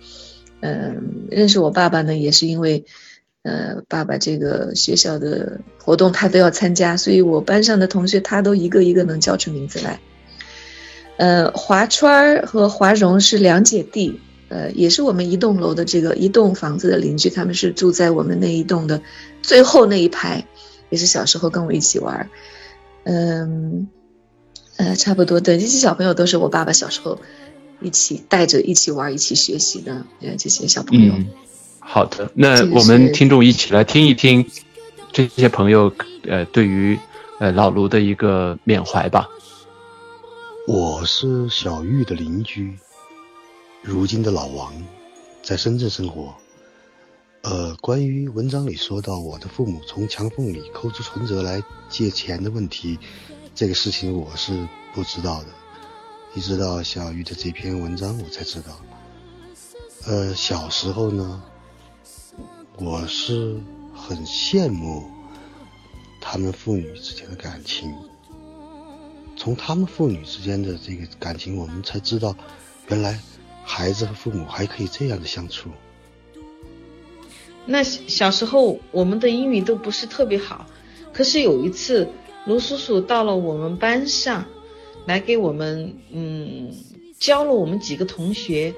[0.61, 2.85] 嗯，认识我爸爸呢，也是因为，
[3.41, 9.99] 呃，爸爸这个学校的活动他都要参加，所以我班上的同学他都一个一个能叫出名字来。
[11.17, 19.01] 呃，华川和华荣是两姐弟，呃，也是我们一栋楼的这个一栋房子的邻居，他们是住在我们那一栋的
[19.41, 20.45] 最后那一排。
[20.89, 22.29] 也是小时候跟我一起玩，
[23.03, 23.87] 嗯，
[24.77, 27.19] 呃，差不多对，这些小朋友都是我爸爸小时候
[27.81, 31.13] 一起带着一起玩、一起学习的，呃，这些小朋友。
[31.79, 34.49] 好的，那我们听众一起来听一听
[35.11, 36.97] 这些朋友呃对于
[37.39, 39.27] 呃老卢的一个缅怀吧。
[40.65, 42.77] 我是小玉的邻居，
[43.81, 44.73] 如今的老王，
[45.43, 46.33] 在深圳生活。
[47.43, 52.97] 呃，关于文章里说到我的父母从墙缝里抠出存折来借钱的问题，
[53.53, 55.49] 这个事情我是不知道的，
[56.35, 58.79] 一直到小玉的这篇文章我才知道。
[60.05, 61.43] 呃，小时候呢，
[62.77, 63.59] 我是
[63.93, 65.03] 很羡慕
[66.21, 67.93] 他们父女之间的感情，
[69.35, 72.33] 从他们父女之间的这个感情，我们才知道，
[72.87, 73.19] 原来
[73.65, 75.69] 孩子和父母还可以这样的相处。
[77.65, 80.65] 那小时候我们的英语都不是特别好，
[81.13, 82.09] 可是有一次
[82.45, 84.45] 卢叔叔到了我们班上，
[85.05, 86.71] 来给我们嗯
[87.17, 88.73] 教了我们几个同学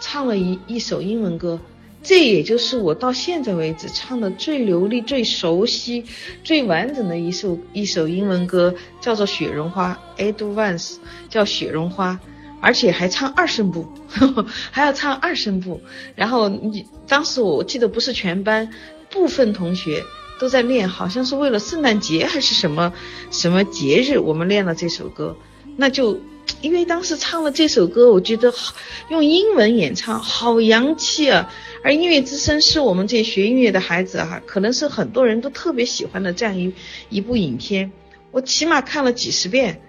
[0.00, 1.60] 唱了一一首英文歌，
[2.02, 6.04] 这也就是我到现在为止唱的最流利、最熟悉、
[6.42, 9.96] 最完整的一首一首英文歌，叫做《雪绒花》
[10.34, 10.96] ，Advance
[11.28, 12.18] 叫《雪绒花》。
[12.64, 13.86] 而且还唱二声部，
[14.72, 15.82] 还要唱二声部。
[16.16, 18.70] 然后你当时我记得不是全班，
[19.10, 20.02] 部分同学
[20.40, 22.90] 都在练，好像是为了圣诞节还是什么
[23.30, 25.36] 什么节日，我们练了这首歌。
[25.76, 26.18] 那就
[26.62, 28.74] 因为当时唱了这首歌，我觉得好
[29.10, 31.52] 用英文演唱好洋气啊。
[31.82, 36.72] 而音乐之声是我们这些学音乐的孩子哈，可能是很多人都特别喜欢的这样一
[37.10, 37.92] 一部影片。
[38.30, 39.82] 我起码看了几十遍，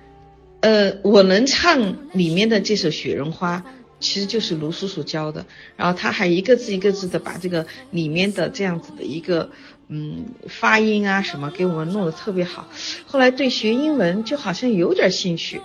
[0.66, 3.58] 呃，我能唱里面的这首《雪绒花》，
[4.00, 5.46] 其实就是卢叔叔教的。
[5.76, 9.52] 然后他还一个字一个字的把这个里面的这样子的一个
[9.90, 12.68] 嗯发音啊什么给我们弄得特别好。
[13.06, 15.62] 后来对学英文就好像有点兴趣。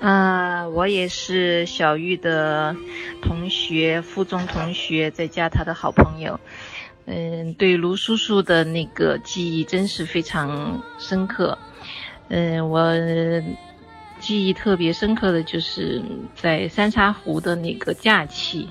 [0.00, 2.74] 啊，我也是小玉的
[3.20, 6.40] 同学，附中同学，再加他的好朋友。
[7.04, 11.58] 嗯，对卢叔叔的那个记忆真是非常深刻。
[12.30, 12.94] 嗯，我
[14.20, 16.00] 记忆特别深刻的就是
[16.36, 18.68] 在三沙湖的那个假期。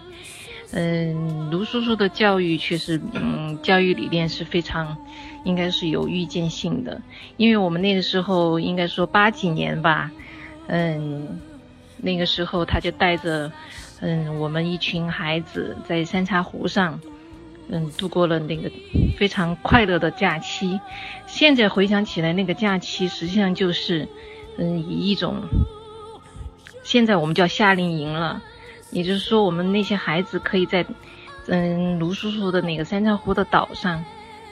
[0.72, 4.96] 嗯，卢叔叔的教育确实，嗯，教育理念是非常，
[5.44, 7.02] 应该是有预见性的。
[7.38, 10.12] 因为我们那个时候应该说八几年吧，
[10.68, 11.40] 嗯，
[11.98, 13.52] 那个时候他就带着，
[14.00, 17.02] 嗯，我们一群孩子在三沙湖上。
[17.72, 18.72] 嗯，度过了那个
[19.16, 20.80] 非常快乐的假期。
[21.28, 24.08] 现在回想起来，那个假期实际上就是，
[24.58, 25.44] 嗯，以一种，
[26.84, 28.42] 现在我们叫夏令营了。
[28.92, 30.84] 也就是说，我们那些孩子可以在，
[31.48, 34.04] 嗯，卢叔叔的那个三江湖的岛上，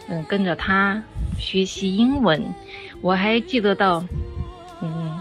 [0.08, 1.01] 嗯，跟着他
[1.39, 2.53] 学习英文。
[3.01, 4.06] 我还记得到，
[4.82, 5.19] 嗯。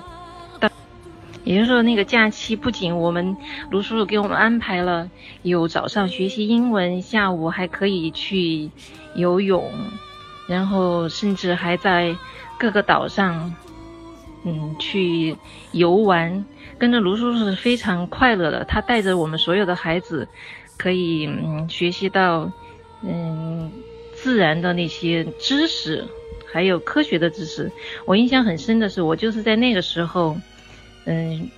[1.47, 3.37] 也就是说，那个假期不仅我们
[3.71, 5.09] 卢叔叔给我们安排了
[5.43, 8.69] 有早上学习英文，下午还可以去
[9.15, 9.73] 游泳，
[10.49, 12.17] 然后甚至还在
[12.59, 13.55] 各个岛上，
[14.45, 15.37] 嗯，去
[15.71, 16.45] 游玩。
[16.79, 20.27] 跟着卢叔叔是非常快乐的，他带着我们所有的孩子，
[20.77, 22.51] 可以嗯学习到
[23.03, 23.71] 嗯
[24.15, 26.05] 自然的那些知识，
[26.53, 27.71] 还有科学的知识。
[28.05, 30.37] 我印象很深的是，我就是在那个时候。
[31.07, 31.49] 嗯，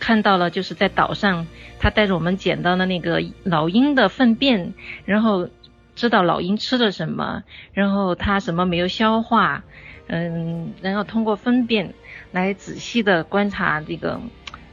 [0.00, 1.46] 看到了，就是在岛上，
[1.78, 4.74] 他带着我们捡到了那个老鹰的粪便，
[5.04, 5.48] 然后
[5.94, 9.62] 知道老鹰吃了什么，然后它什么没有消化，
[10.08, 11.94] 嗯，然后通过粪便
[12.32, 14.20] 来仔细的观察这个，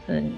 [0.07, 0.31] 嗯，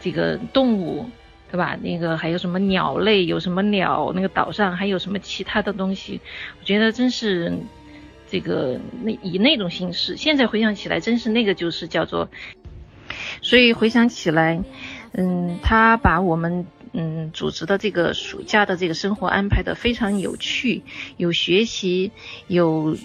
[0.00, 1.08] 这个动物，
[1.50, 1.78] 对吧？
[1.80, 4.12] 那个还有什么鸟类，有什么鸟？
[4.14, 6.20] 那个岛上还有什么其他的东西？
[6.60, 7.52] 我觉得真是
[8.28, 12.28] 这个那以那种形式，现在回想起来，真是那个就是叫做。
[13.40, 14.62] 所以回想起来，
[15.12, 20.82] 嗯，他把我们嗯组织的这个暑假的这个生活安排的非常有趣，
[21.16, 22.10] 有学习，
[22.46, 22.96] 有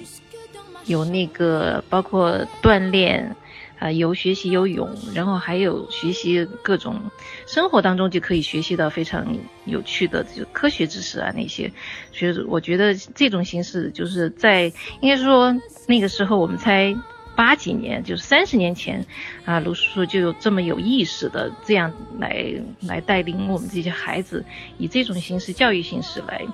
[0.85, 3.35] 有那个包括锻炼
[3.79, 6.99] 啊，有学习游泳，然后还有学习各种
[7.45, 11.71] 生活当中就可以学习到非常有趣的就科学知识啊那些。
[12.11, 15.55] 所以我觉得这种形式就是在应该说
[15.87, 16.95] 那个时候我们才。
[17.35, 19.05] 八几年，就是三十年前，
[19.45, 22.45] 啊，卢叔叔就有这么有意识的这样来
[22.81, 24.45] 来带领我们这些孩子，
[24.77, 26.45] 以这种形式教育形式来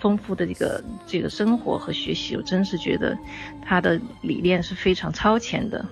[0.00, 3.16] 丰富的这个这个生活和学习，我真是觉得
[3.64, 5.84] 他的理念是非常超前的。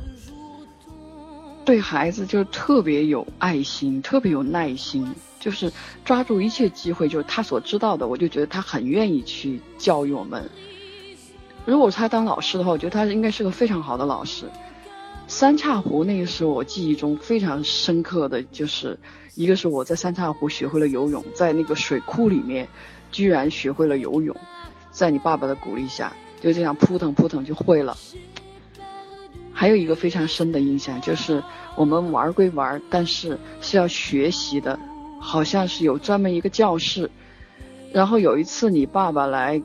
[1.65, 5.07] 对孩子就特别有爱心，特别有耐心，
[5.41, 5.73] 就是
[6.05, 10.51] 抓住一切机会，就是他所知道的，我就觉得他很愿意去教育我们。
[11.65, 14.45] 如果他当老师的话，我觉得他应该是个非常好的老师。
[15.27, 18.99] 三岔湖那个时候，我记忆中非常深刻的就是，
[19.35, 22.69] 一个是我在三岔湖学会了游泳，在那个水库里面，
[23.11, 24.37] 居然学会了游泳，
[24.91, 27.97] 在你爸爸的鼓励下，就这样扑腾扑腾就会了。
[29.51, 31.43] 还有一个非常深的印象就是，
[31.77, 34.79] 我们玩归玩，但是是要学习的，
[35.19, 37.11] 好像是有专门一个教室。
[37.95, 39.63] 然后有一次你爸爸来。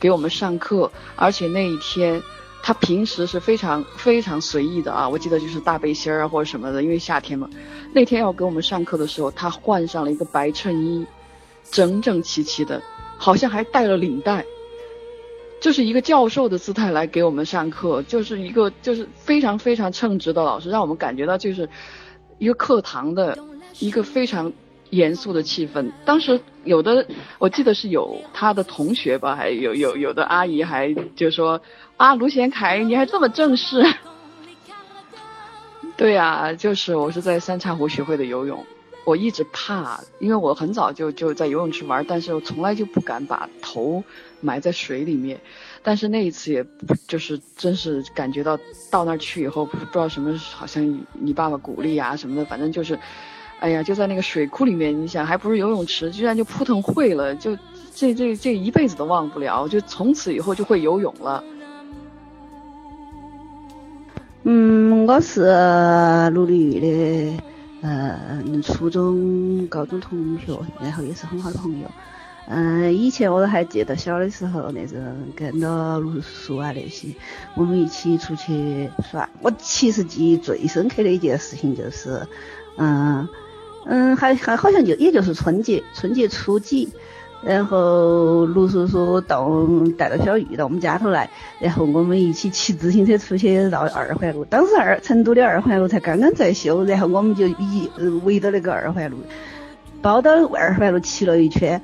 [0.00, 2.20] 给我们上课，而且那一天，
[2.62, 5.06] 他平时是非常非常随意的啊。
[5.06, 7.48] 我记得就是大背心儿啊或者什么的，因为夏天嘛。
[7.92, 11.06] 那天要给我们上课的时候，他换上了一个白衬衣，
[11.70, 12.82] 整整齐齐的，
[13.18, 14.44] 好像还带了领带，
[15.60, 21.68] 就是一个教授的姿态来给我们上课，就是一个就是非常非常称职的老师，让我们感觉到就是
[22.38, 23.38] 一个课堂的
[23.78, 24.50] 一个非常。
[24.90, 27.06] 严肃的气氛，当时有的
[27.38, 31.60] 我记得是有他的同学吧，还有有有的阿姨还就说
[31.96, 33.82] 啊，卢贤凯你还这么正式？
[35.96, 38.64] 对呀，就是我是在三岔湖学会的游泳，
[39.04, 44.02] 我一直怕，因为我很早就就在游泳池玩，但是我从来就不敢把头
[44.40, 45.40] 埋在水里面，
[45.82, 46.66] 但是那一次也
[47.06, 48.58] 就是真是感觉到
[48.90, 52.98] 到那儿去以后，不知道什么，好像你爸爸鼓励啊什么的，反正就是。
[53.60, 57.56] 哎呀，就在那个水库里面，你想还不是游泳池，居然就扑腾会了，就
[57.94, 61.44] 这这这一辈子都忘不了，就从此以后就会游泳了。
[64.44, 65.42] 嗯，我是
[66.32, 67.42] 陆丽玉的，
[67.82, 71.86] 呃，初中、高中同学，然后也是很好的朋友。
[72.48, 74.98] 嗯，以前我都还记得小的时候那种
[75.36, 77.14] 跟着陆叔叔啊那些，
[77.54, 79.28] 我们一起出去耍。
[79.42, 82.26] 我其实记忆最深刻的一件事情就是，
[82.78, 83.28] 嗯
[83.86, 86.88] 嗯，还还好像就也就是春节，春节初几。
[87.42, 89.66] 然后陆叔叔到
[89.96, 94.44] 带着小玉到我们家头来，然后我们一起骑自行车出去绕二环路。
[94.44, 97.90] 当时二成都的二环路才刚刚在修，然后我们就一
[98.24, 99.16] 围着那个二环路，
[100.02, 101.80] 包到二环路骑了一圈。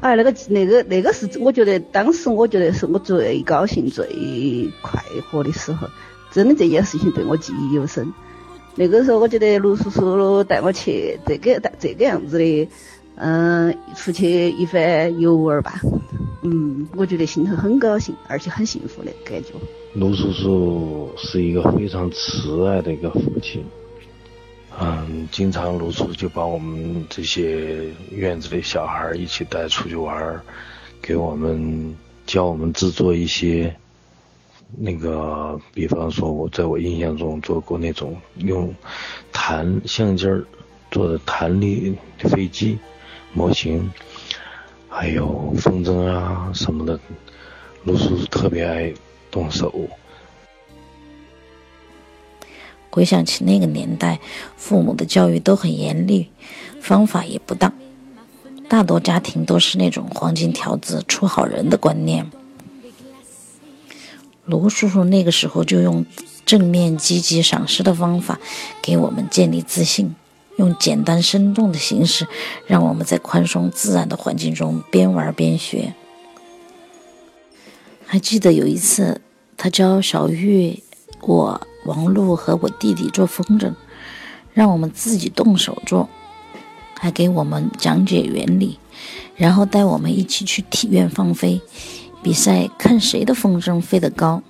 [0.00, 5.88] 哎，那个那个那个是我觉得当时我觉得是我最高兴、最快活的时候。
[6.30, 8.12] 真的这件事情对我记忆犹深。
[8.78, 12.68] 那个时候我觉得陆叔叔带我去这个带这个样子的。
[13.20, 15.80] 嗯，出去一番游玩吧，
[16.42, 19.50] 嗯，我觉得心头很高兴，而且很幸福的感觉。
[19.94, 23.64] 陆叔叔是一个非常慈爱的一个父亲，
[24.78, 30.40] 嗯，经常陆叔就把我们这些院子的小孩一起带出去玩，
[31.02, 31.92] 给我们
[32.24, 33.74] 教我们制作一些
[34.76, 38.74] 那个，比方说我在我印象中做过那种用
[39.32, 40.44] 弹橡筋
[40.90, 42.78] 做的弹力飞机。
[43.34, 43.88] 模型，
[44.88, 46.98] 还有风筝啊什么的，
[47.84, 48.92] 陆叔叔特别爱
[49.30, 49.72] 动手。
[52.90, 54.18] 回想起那个年代，
[54.56, 56.30] 父母的教育都很严厉，
[56.80, 57.70] 方法也不当，
[58.66, 62.28] 大多家庭都是那种黄金条子出好人的观念。
[64.48, 66.04] 卢叔叔那个时候就用
[66.46, 68.40] 正面积极赏识的方法，
[68.80, 70.14] 给我们建立自信。
[70.56, 72.26] 用简单生动的形式，
[72.66, 75.94] 让我们在宽松自然的环境中边玩边学。
[78.04, 79.20] 还记得有一次，
[79.56, 80.82] 他教小玉、
[81.20, 83.72] 我、王璐和我弟弟做风筝，
[84.52, 86.08] 让我们自己动手做，
[86.98, 88.80] 还给我们讲解原理，
[89.36, 91.60] 然后带我们一起去体院放飞，
[92.22, 94.42] 比赛看谁的风筝飞得高，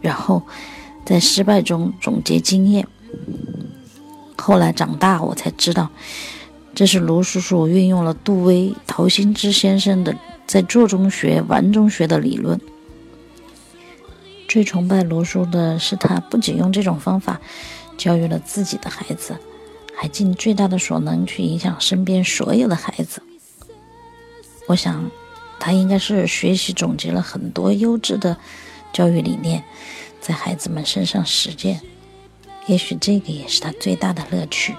[0.00, 0.42] 然后
[1.04, 2.86] 在失败中总结经验。
[4.36, 5.88] 后来长大，我才知道，
[6.74, 10.14] 这是卢叔叔运用了杜威、陶行知先生的
[10.46, 12.60] 在做中学、玩中学的理论。
[14.46, 17.40] 最崇拜卢叔的是，他不仅用这种方法
[17.96, 19.36] 教育了自己的孩子，
[19.94, 23.22] 还尽最大的所能去影响身边所有的孩子。
[24.68, 25.10] 我想，
[25.58, 28.36] 他应该是学习总结了很多优质的
[28.92, 29.64] 教育理念，
[30.20, 31.80] 在孩子们身上实践。
[32.66, 34.74] 也许这个也是他最大的乐趣。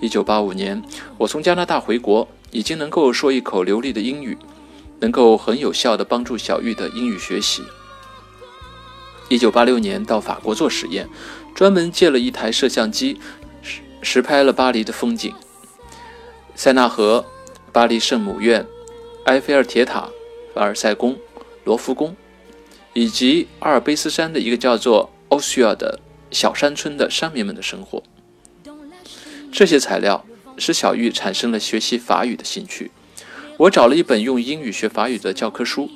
[0.00, 0.82] 一九八五年，
[1.16, 4.36] 我从加拿大回国，已经能够说一口流利的英语，
[5.00, 7.62] 能够很有效的帮助小玉的英语学习。
[9.30, 11.08] 一九八六年到法国做实验，
[11.54, 13.18] 专门借了一台摄像机，
[13.62, 15.34] 实实拍了巴黎的风景：
[16.54, 17.24] 塞纳河、
[17.72, 18.66] 巴黎圣母院、
[19.26, 20.08] 埃菲尔铁塔、
[20.54, 21.16] 凡尔赛宫、
[21.64, 22.16] 罗浮宫。
[22.96, 25.98] 以及阿尔卑斯山的一个叫做欧西尔的
[26.30, 28.00] 小山村的山民们的生活，
[29.50, 30.24] 这些材料
[30.56, 32.92] 使小玉产生了学习法语的兴趣。
[33.56, 35.90] 我找了一本用英语学法语的教科书，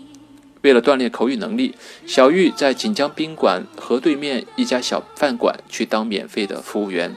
[0.63, 7.15] 为了锻炼口语能力，小玉在锦江宾馆河对面一家小饭馆去当免费的服务员，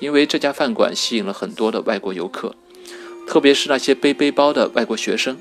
[0.00, 2.56] 因为这家饭馆吸引了很多的外国游客，
[3.28, 5.38] 特别是那些背背包的外国学生。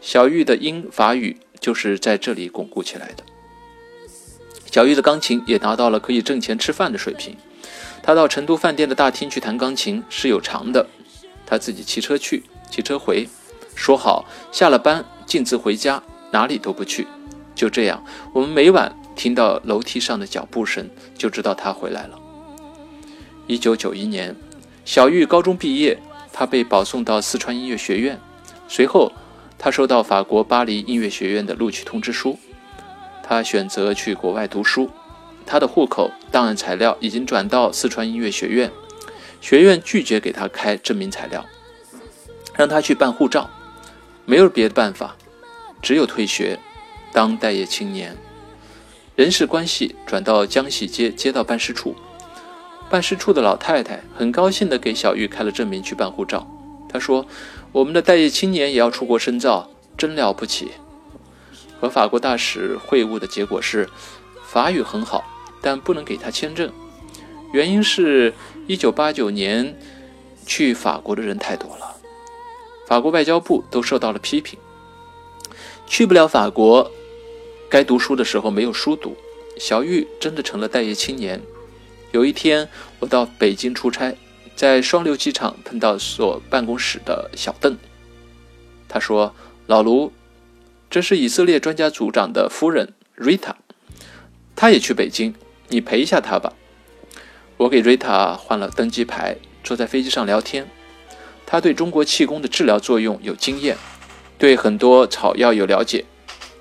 [0.00, 1.38] 小玉的英法语。
[1.60, 3.24] 就是在这里巩固起来的。
[4.70, 7.36] 小玉的钢琴也达到了可以挣钱吃饭的水平。
[8.00, 10.86] 他到成都饭店的大厅去弹钢琴是有偿的，
[11.44, 13.28] 他自己骑车去，骑车回，
[13.74, 17.08] 说好下了班径自回家，哪里都不去。
[17.56, 22.16] 就这样，我们每晚听到楼梯上的脚步声，就知道他回来了。
[23.48, 24.36] 一九九一年，
[24.84, 25.98] 小玉高中毕业，
[26.38, 28.20] 他被保送到四川音乐学院，
[28.68, 29.10] 随后。
[29.60, 32.38] 他收到法国巴黎音乐学院的录取通知书，
[33.24, 34.88] 他选择去国外读书。
[35.44, 38.70] 他的户口档案材料已经转到四川音乐学院，
[39.40, 41.44] 学院拒绝给他开证明材料，
[42.54, 43.50] 让他去办护照。
[44.24, 45.16] 没有别的办法，
[45.82, 46.60] 只有退学，
[47.12, 48.16] 当待业青年。
[49.16, 51.96] 人事关系转到江西街街道办事处，
[52.90, 56.46] 办事处的老太太很高兴地给小玉开了证明去办护照。
[56.88, 57.26] 她说。
[57.70, 60.70] 我们的待业青年也要出国深造，真了不起。
[61.78, 63.90] 和法国大使会晤的结果是，
[64.46, 65.22] 法语很好，
[65.60, 66.72] 但不能给他签证。
[67.52, 68.32] 原因是
[68.68, 69.78] 1989年
[70.46, 71.96] 去法国的人太多了，
[72.86, 74.58] 法国外交部都受到了批评。
[75.86, 76.90] 去不了法国，
[77.68, 79.14] 该读书的时候没有书读。
[79.58, 81.42] 小玉真的成了待业青年。
[82.12, 82.68] 有一天，
[83.00, 84.14] 我到北京出差，
[84.56, 87.76] 在双流机场碰到所办公室的小邓。
[88.88, 89.34] 他说
[89.66, 90.12] ：“老卢，
[90.88, 93.54] 这是以色列专家组长的夫人 Rita，
[94.56, 95.34] 她也去北京，
[95.68, 96.54] 你陪一下她吧。”
[97.58, 100.68] 我给 Rita 换了登机牌，坐在飞机上聊天。
[101.44, 103.76] 他对中国气功的治疗作用有经验，
[104.38, 106.04] 对很多草药有了解。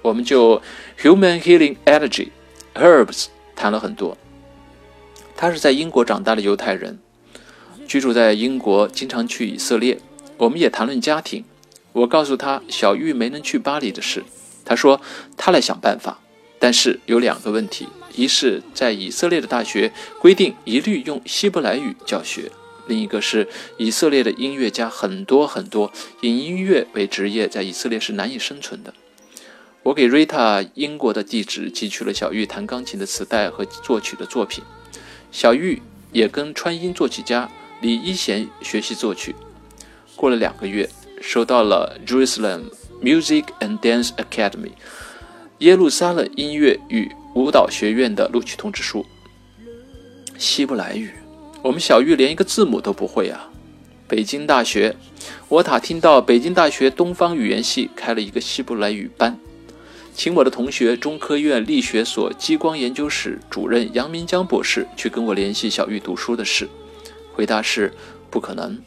[0.01, 0.61] 我们就
[1.01, 2.29] Human Healing Energy
[2.73, 4.17] Herbs 谈了很多。
[5.37, 6.97] 他是在英国长大的犹太人，
[7.87, 9.99] 居住在英国，经常去以色列。
[10.37, 11.45] 我们也谈论家庭。
[11.93, 14.23] 我告诉他小玉没能去巴黎的事，
[14.65, 14.99] 他说
[15.37, 16.19] 他来想办法，
[16.57, 17.87] 但是有两个问题。
[18.15, 22.49] 一是，在以色列的大学规定一律用希伯来语教学；
[22.87, 28.91] 另一个是，以色列的音乐家很多很多，以音乐为职业，在以色列是难以生存的。
[29.83, 34.63] 我给瑞塔英国的地址寄去了小玉弹钢琴的磁带和作曲的作品。
[35.31, 37.49] 小玉也跟川音作曲家
[37.81, 39.35] 李一贤学习作曲。
[40.15, 40.89] 过了两个月，
[41.21, 42.71] 收到了 Jerusalem
[43.01, 44.71] Music and Dance Academy
[45.59, 49.05] 耶路撒冷音乐与舞蹈学院的录取通知书，
[50.37, 51.11] 希伯来语，
[51.61, 53.49] 我们小玉连一个字母都不会啊！
[54.07, 54.95] 北京大学，
[55.49, 59.37] 我打听到北京大学东方语言系开了一个希伯来语班，
[60.17, 66.67] 请我的同学中科院力学所激光研究室主任杨明江博士去跟我联系小玉读书的事。
[67.33, 67.93] 回答是
[68.31, 68.79] 不可能，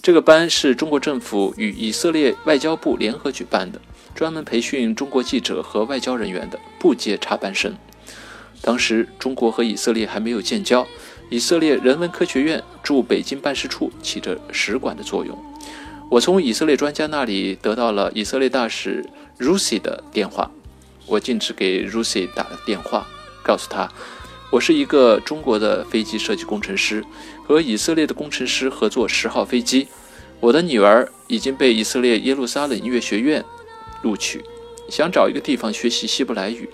[0.00, 3.78] 这个班是中国政府与以色列外交部联合举办的。
[4.14, 7.74] 专门培训中国记者和外交人员的，不接插班生。
[8.62, 10.86] 当时中国和以色列还没有建交，
[11.28, 15.38] 以色列人文科学院驻北京办事处起着使馆的作用。
[16.08, 19.04] 我从以色列专家那里得到了以色列大使
[19.38, 20.50] Rusi 的电话，
[21.06, 23.06] 我径直给 Rusi 打了电话，
[23.42, 23.90] 告诉他
[24.50, 27.04] 我是一个中国的飞机设计工程师，
[27.46, 29.88] 和以色列的工程师合作十号飞机。
[30.40, 33.44] 我的女儿已经被以色列耶路撒冷音乐学院。
[34.02, 34.44] 录取，
[34.88, 36.68] 想找一个地方学习希伯来语。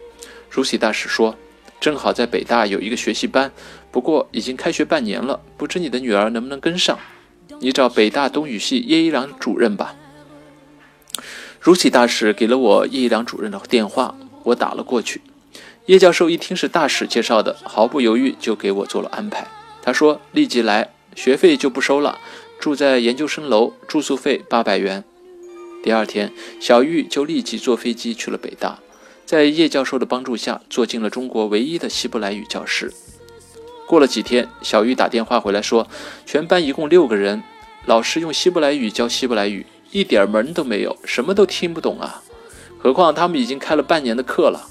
[0.51, 1.35] 如喜大使说，
[1.81, 3.51] 正好在北大有一个学习班，
[3.91, 6.99] 不过已经开学半年了，不知你的女儿能不能跟上？
[7.61, 9.95] 你找北大东语系叶一良主任吧。
[11.63, 15.21] 如喜大使给了我叶一良主任的电话，我打了过去。
[15.87, 19.47] 叶教授一听是大使介绍的，毫不犹豫就给我做了安排。
[19.81, 22.19] 他说立即来，学费就不收了，
[22.59, 25.05] 住在研究生楼，住宿费八百元。
[25.85, 28.81] 第二天，小玉就立即坐飞机去了北大，
[29.25, 32.93] 在叶教授的帮助下，坐进了中国唯一的希伯来语教室。
[33.87, 35.87] 过了几天，小玉打电话回来说，
[36.27, 37.45] 全班一共六个人，
[37.87, 42.23] 老师用希伯来语教希伯来语，一点门都没有，什么都听不懂啊！
[42.79, 44.69] 何况他们已经开了半年的课了。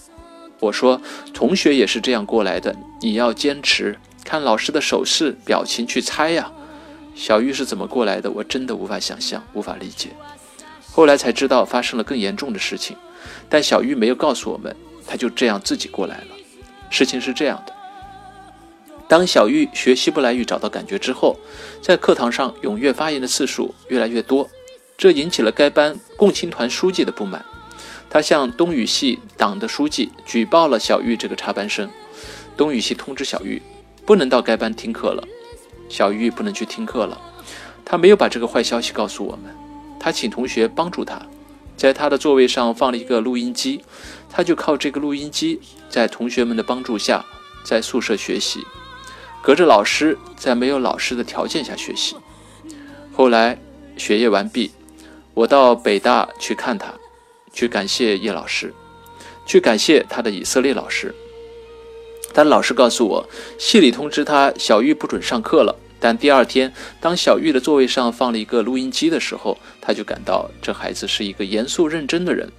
[0.60, 1.00] 我说，
[1.32, 6.52] 同学也是这样过来的，你要坚持，看老师的手势、表情去猜呀。
[7.14, 8.32] 小玉是怎么过来的？
[8.32, 10.10] 我真的无法想象，无法理解。
[10.92, 12.98] 后来才知道发生了更严重的事情，
[13.48, 16.28] 但小玉没有告诉我们，他就这样自己过来了。
[16.90, 17.74] 事情是这样的：
[19.08, 21.38] 当小玉学希伯来语找到感觉之后，
[21.82, 24.50] 在课堂上踊跃发言的次数越来越多，
[25.02, 27.44] 这引起了该班共青团书记的不满。
[28.08, 31.90] 他向东语系党的书记举报了小玉这个插班生。
[32.56, 33.60] 东语系通知小玉
[34.06, 35.28] 不能到该班听课了，
[35.90, 37.20] 小玉不能去听课了。
[37.84, 39.56] 他没有把这个坏消息告诉我们。
[40.00, 41.20] 他请同学帮助他，
[41.76, 43.84] 在他的座位上放了一个录音机，
[44.30, 47.26] 他就靠这个录音机，在同学们的帮助下，
[47.64, 48.60] 在宿舍学习，
[49.42, 52.16] 隔着老师，在没有老师的条件下学习。
[53.12, 53.60] 后来
[53.98, 54.72] 学业完毕，
[55.34, 56.94] 我到北大去看他，
[57.54, 58.74] 去感谢叶老师，
[59.46, 61.14] 去感谢他的以色列老师。
[62.34, 65.76] 但老师告诉我，系里通知他小玉不准上课了。
[66.00, 72.52] 但第二天，当小玉的座位上放了一个录音机的时候，他就感到这孩子是一个严肃认真的人。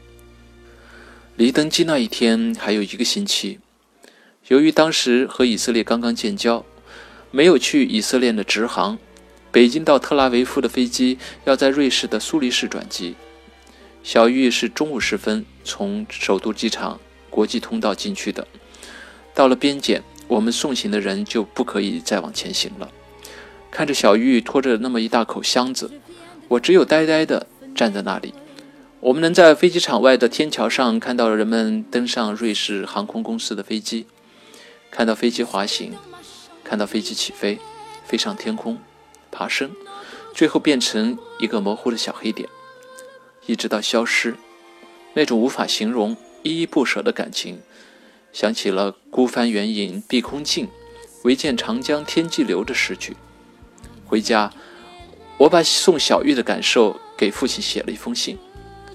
[1.37, 3.59] 离登机那一天还有一个星期，
[4.49, 6.65] 由于当时和以色列刚刚建交，
[7.31, 8.99] 没有去以色列的直航，
[9.53, 13.15] 北京到特拉维夫的飞机要在瑞士的苏黎世转机。
[14.03, 16.99] 小玉是中午时分从首都机场
[17.29, 18.49] 国际通道进去的，
[19.35, 22.91] 到了边检，我们送行的人就不可以再往前行了。
[23.71, 25.91] 看着小玉拖着那么一大口箱子，
[26.49, 28.33] 我只有呆呆地站在那里。
[29.01, 34.07] 我们能在飞机场外的天桥上看到人们登上瑞士航空公司的飞机，
[34.91, 35.93] 看到飞机滑行，
[36.65, 37.59] 看到飞机起飞，
[38.07, 38.79] 飞上天空，
[39.33, 39.73] 爬升，
[40.33, 42.49] 最后变成一个模糊的小黑点，
[43.47, 44.37] 一直到消失。
[45.15, 47.61] 那种无法形容、依依不舍的感情，
[48.33, 50.69] 想起了“孤帆远影碧空尽，
[51.25, 53.17] 唯见长江天际流”的诗句。
[54.07, 54.53] 回家，
[55.39, 58.39] 我把送小玉的感受给父亲写了一封信。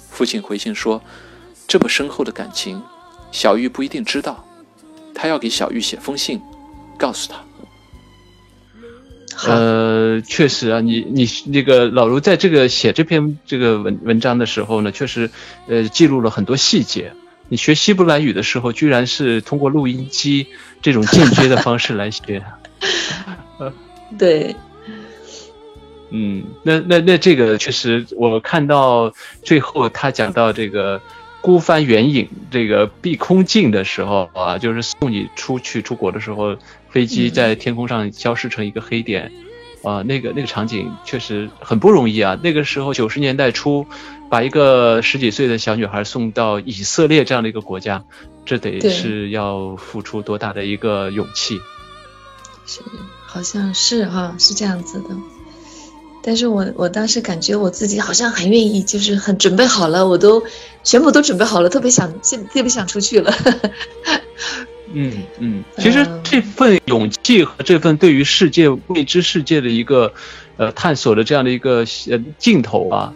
[0.10, 1.02] 父亲回信说
[1.68, 2.82] ：“这么深厚的感情，
[3.32, 4.48] 小玉不一定知道，
[5.14, 6.42] 他要给小玉写封信，
[6.98, 7.44] 告诉他。”
[9.46, 15.30] 呃，确实啊，你你那个老卢在这个写这篇这个文文章的时候呢，确实，
[15.68, 17.14] 呃，记录了很多细节。
[17.48, 20.48] 你学希伯来语的时候，居然是通过录音机
[20.82, 22.44] 这种间接的方式来学。
[24.18, 24.56] 对。
[26.10, 29.14] 嗯，那那那这个确实，我看到
[29.44, 31.00] 最后他讲到这个
[31.42, 36.58] 孤帆远影，这个碧空尽的时候啊，就是送你出去出国的时候。
[36.98, 39.32] 飞机在天空上消失成一个黑点，
[39.84, 42.40] 啊，那个那个场景确实很不容易啊。
[42.42, 43.86] 那个时候九十年代初，
[44.32, 48.04] 把一个十几岁的小女孩送到以色列这样的一个国家，
[48.48, 51.60] 这得是要付出多大的一个勇气？
[52.66, 52.82] 是，
[53.28, 55.10] 好像是哈，是这样子的。
[56.24, 60.44] 但是我我当时感觉我自己好像很愿意，就是很准备好了，我都
[60.84, 63.32] 全部都准备好了，特别想，现特别想出去了。
[64.94, 70.14] 嗯嗯，其实这份勇气和这份对于世界未知世界的一个
[70.56, 73.14] 呃探索的这样的一个呃镜头啊，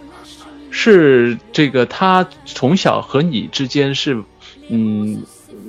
[0.69, 4.21] 是这个他从小和你之间是
[4.67, 5.23] 嗯，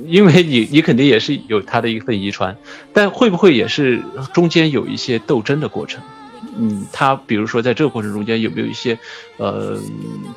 [0.07, 2.57] 因为你你肯定也是有他的一份遗传，
[2.93, 4.03] 但会不会也是
[4.35, 6.03] 中间有一些斗争的过程？
[6.59, 8.99] 嗯，他比如说在这个过程中间有没有一些
[9.37, 9.79] 呃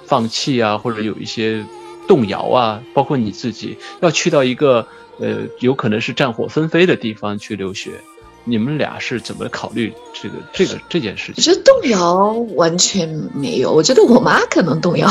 [0.05, 1.65] 放弃啊，或者有一些
[2.07, 2.81] 动摇啊？
[2.93, 4.87] 包括你自己要去到一个。
[5.19, 8.01] 呃，有可能是战火纷飞的地方去留学，
[8.43, 11.35] 你们俩是怎么考虑这个这个这件事情？
[11.35, 15.09] 其实动摇完全没有，我觉得我妈可能动摇，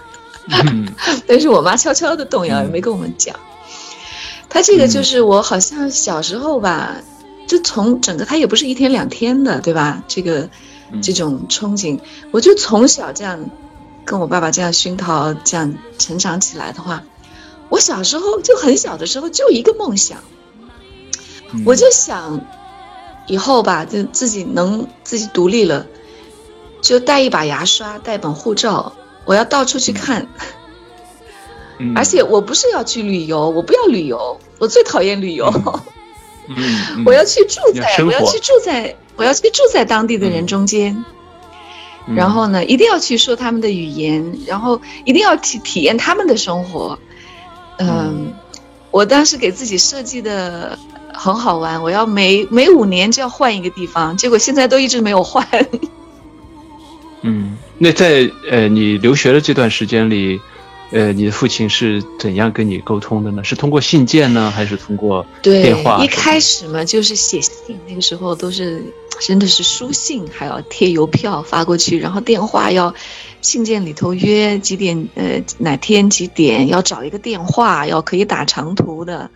[1.26, 3.34] 但是我妈悄悄的动摇，也没跟我们讲。
[4.48, 6.96] 她这个就是我好像小时候吧，
[7.46, 10.02] 就从整个她也不是一天两天的，对吧？
[10.06, 10.48] 这个
[11.02, 11.98] 这种憧憬，
[12.30, 13.50] 我就从小这样
[14.04, 17.02] 跟我爸爸这样熏陶，这样成长起来的话。
[17.68, 20.22] 我小时候就很小的时候就一个梦想，
[21.64, 22.40] 我就想
[23.26, 25.86] 以后吧，就自己能自己独立了，
[26.80, 28.92] 就带一把牙刷，带本护照，
[29.24, 30.28] 我要到处去看。
[31.94, 35.52] 而且我不是要去旅游，我不要旅游，我最讨厌旅游。
[37.04, 41.04] 我要去住在，我要去住在，我要去住在当地的人中间。
[42.14, 46.98] 然后呢，一定要去说他们的语言，然后一定要体体验他们的生活。
[47.78, 48.32] 嗯，
[48.90, 50.78] 我当时给自己设计的
[51.12, 55.46] 很好玩，我要每每五年就要换一个地方，结果现在都一直没有换。
[57.22, 60.40] 嗯，那在呃你留学的这段时间里，
[60.92, 63.42] 呃你的父亲是怎样跟你沟通的呢？
[63.42, 66.02] 是通过信件呢，还是通过电话？
[66.04, 68.84] 一开始嘛，就是写信，那个时候都是
[69.20, 72.94] 真的是书信，还要贴邮票发过去，然后电话要。
[73.42, 75.08] 信件里头约几点？
[75.14, 79.30] 呃，哪天几点要找一个电话，要可以打长途的，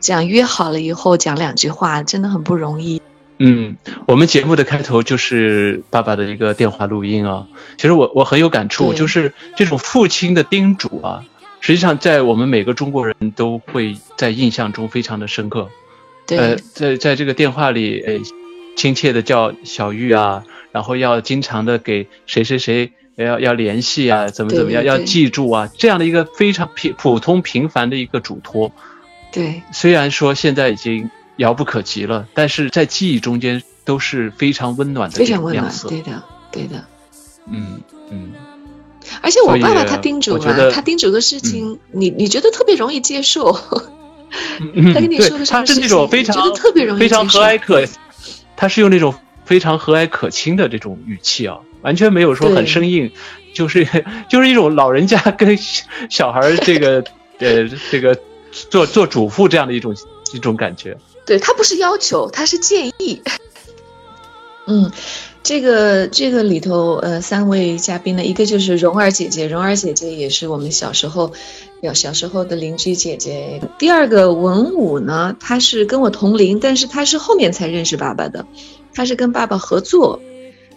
[0.00, 3.02] 这样约好了以后讲两句话，真的很不容易。
[3.38, 7.46] 嗯，我们节目的开头就是爸爸的一个电话录音啊。
[7.76, 11.22] 其实我我很有感触，就是这种父亲的叮嘱啊，
[11.60, 15.68] 实际上在我们每个中国人都会在印象中非常的深刻。
[16.28, 18.14] 呃，在在这个电话里，呃，
[18.76, 22.92] 亲切的叫小玉啊，然后要经常的给谁谁谁。
[23.16, 24.82] 要要联系啊，怎么怎么样？
[24.82, 28.72] 要记住啊，这样的一个非常平普通平凡的一个嘱托。
[29.30, 35.70] 对，虽然说现在已经遥不可及了，但是在记忆中间都是非常温暖的，非常温暖。
[35.86, 36.82] 对的，对的。
[37.50, 38.32] 嗯嗯。
[39.20, 43.52] 而且我爸爸他叮嘱啊，他叮嘱的事情，你你觉得特别容易接受。
[44.94, 47.84] 他跟你说的他是那种非常觉得特别容易非常和蔼可，
[48.62, 49.12] 他是用那种
[49.44, 51.58] 非常和蔼可亲的这种语气啊。
[51.80, 53.10] 完全没有说很生硬，
[53.52, 53.84] 就是
[54.28, 55.58] 就是一种老人家跟
[56.08, 57.02] 小孩这个
[57.40, 58.16] 呃这个
[58.70, 59.92] 做做主妇这样的一种
[60.32, 60.96] 一种感觉。
[61.26, 63.20] 对他不是要求，他是建议。
[64.68, 64.92] 嗯，
[65.42, 71.32] 这个这个里头呃三位嘉宾呢，一个就是蓉儿姐姐，蓉儿姐姐也是我们小时候
[71.82, 73.60] 有小时候的邻居姐姐。
[73.76, 78.46] 第二个文武呢，他是跟我同龄，但是他是后面才认识爸爸的，
[78.94, 80.20] 他是跟爸爸合作。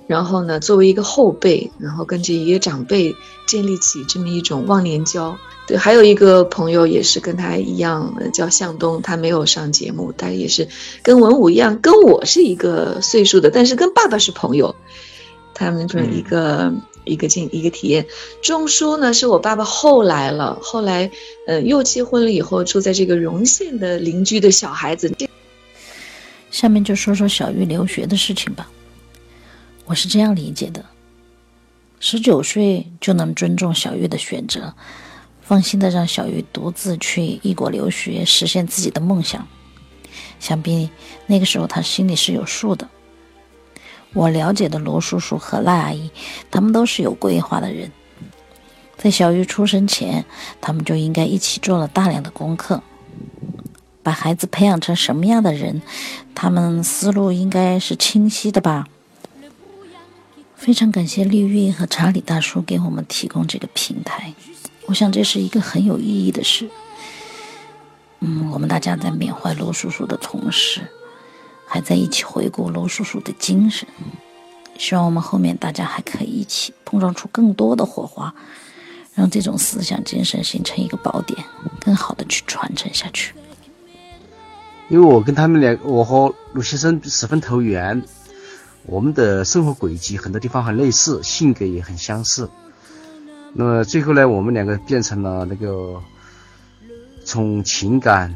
[0.07, 5.37] 然后呢，作为一个后辈，然后跟这一个长辈建立起这么一种忘年交。
[5.67, 10.67] 对，还有一个朋友也是跟他一样，叫向东，他没有上节目，他也是
[11.03, 14.75] 跟文武一样，跟我是一个岁数的，但是跟爸爸是朋友。
[15.53, 16.73] 他们是一个
[17.05, 18.05] 一个经一个体验。
[18.41, 21.09] 种树呢，是我爸爸后来了，后来
[21.47, 25.13] 呃又结婚了以后，住在这个荣县的邻居的小孩子。
[26.51, 28.69] 下面就说说小玉留学的事情吧。
[29.85, 30.83] 我是这样理解的：
[31.99, 34.73] 十九岁就能尊重小玉的选择，
[35.41, 39.47] 放心的让小玉独自去异国留学，实现自己的梦想。
[40.39, 40.89] 想必
[41.27, 42.89] 那个时候他心里是有数的。
[44.15, 46.09] 我了解的罗叔叔和赖阿姨，
[46.49, 47.91] 他们都是有规划的人。
[48.97, 50.23] 在小玉出生前，
[50.61, 52.81] 他们就应该一起做了大量的功课，
[54.01, 55.81] 把孩子培养成什么样的人，
[56.33, 58.87] 他们思路应该是清晰的吧。
[60.55, 64.33] 非常感谢丽韵和查理大叔给我们提供这个平台，
[64.85, 66.69] 我想这是一个很有意义的事。
[68.21, 70.81] 嗯，我们大家在缅怀罗叔叔的同时。
[71.75, 73.85] 还在一起回顾罗叔叔的精神，
[74.77, 78.33] 希望我们后面大家还可以一起碰撞出更多的火花，
[79.13, 81.37] 让这种思想精神形成一个宝典，
[81.81, 83.33] 更好的去传承下去。
[84.87, 88.01] 因为我跟他们两，我和卢先生十分投缘，
[88.85, 92.49] 我们的生活轨迹很多地方很类似，性格也很相似。
[93.51, 96.01] 那么最后呢，我们两个变成了那个
[97.25, 98.33] 从情感。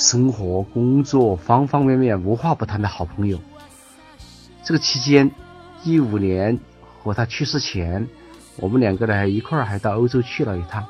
[0.00, 3.38] 生活、工作方方面面无话不谈的好朋友。
[4.64, 5.30] 这个期间，
[5.84, 6.58] 一五年
[7.02, 8.08] 和他去世前，
[8.56, 10.82] 我们两个呢一块儿还到欧洲去了一趟，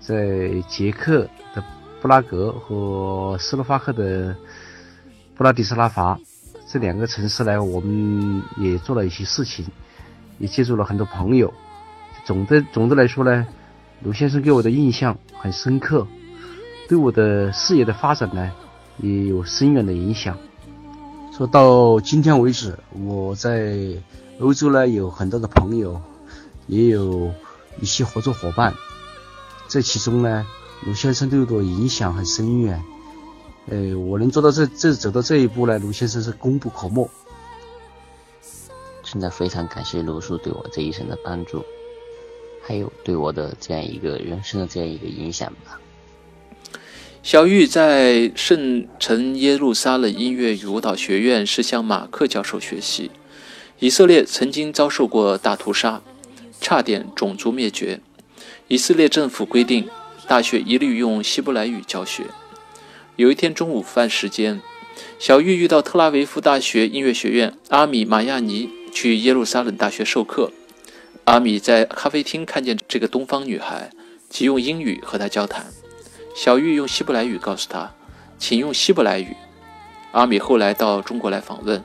[0.00, 1.62] 在捷克的
[2.00, 4.34] 布拉格和斯洛伐克的
[5.36, 6.18] 布拉迪斯拉发
[6.66, 9.66] 这两个城市呢，我们也做了一些事情，
[10.38, 11.52] 也接触了很多朋友。
[12.24, 13.46] 总的总的来说呢，
[14.02, 16.06] 卢先生给我的印象很深刻。
[16.90, 18.50] 对我的事业的发展呢，
[18.98, 20.36] 也有深远的影响。
[21.32, 22.76] 说到今天为止，
[23.06, 23.76] 我在
[24.40, 26.02] 欧洲呢有很多的朋友，
[26.66, 27.32] 也有
[27.80, 28.74] 一些合作伙伴。
[29.68, 30.44] 这其中呢，
[30.84, 32.82] 卢先生对我的影响很深远。
[33.68, 37.08] 呃，我能做到这这走到这一步呢，卢先生是功不可没。
[39.04, 41.64] 真的非常感谢卢叔对我这一生的帮助，
[42.60, 45.80] 还有对我的这样一个人生的这样一个影响吧。
[47.22, 53.10] 小玉在圣城耶路撒冷音乐与舞蹈学院是向马克教授学习。
[53.78, 56.00] 以色列曾经遭受过大屠杀，
[56.62, 58.00] 差点种族灭绝。
[58.68, 59.86] 以色列政府规定，
[60.26, 62.24] 大学一律用希伯来语教学。
[63.16, 64.62] 有一天中午饭时间，
[65.18, 70.50] 小玉遇到特拉维夫大学音乐学院阿米马亚尼去耶路撒冷大学授课。
[71.24, 73.90] 阿米在咖啡厅看见这个东方女孩，
[74.30, 75.66] 即用英语和她交谈。
[76.34, 77.92] 小玉用希伯来语告诉他
[78.38, 79.36] ：“请用希伯来语。”
[80.12, 81.84] 阿米后来到中国来访问，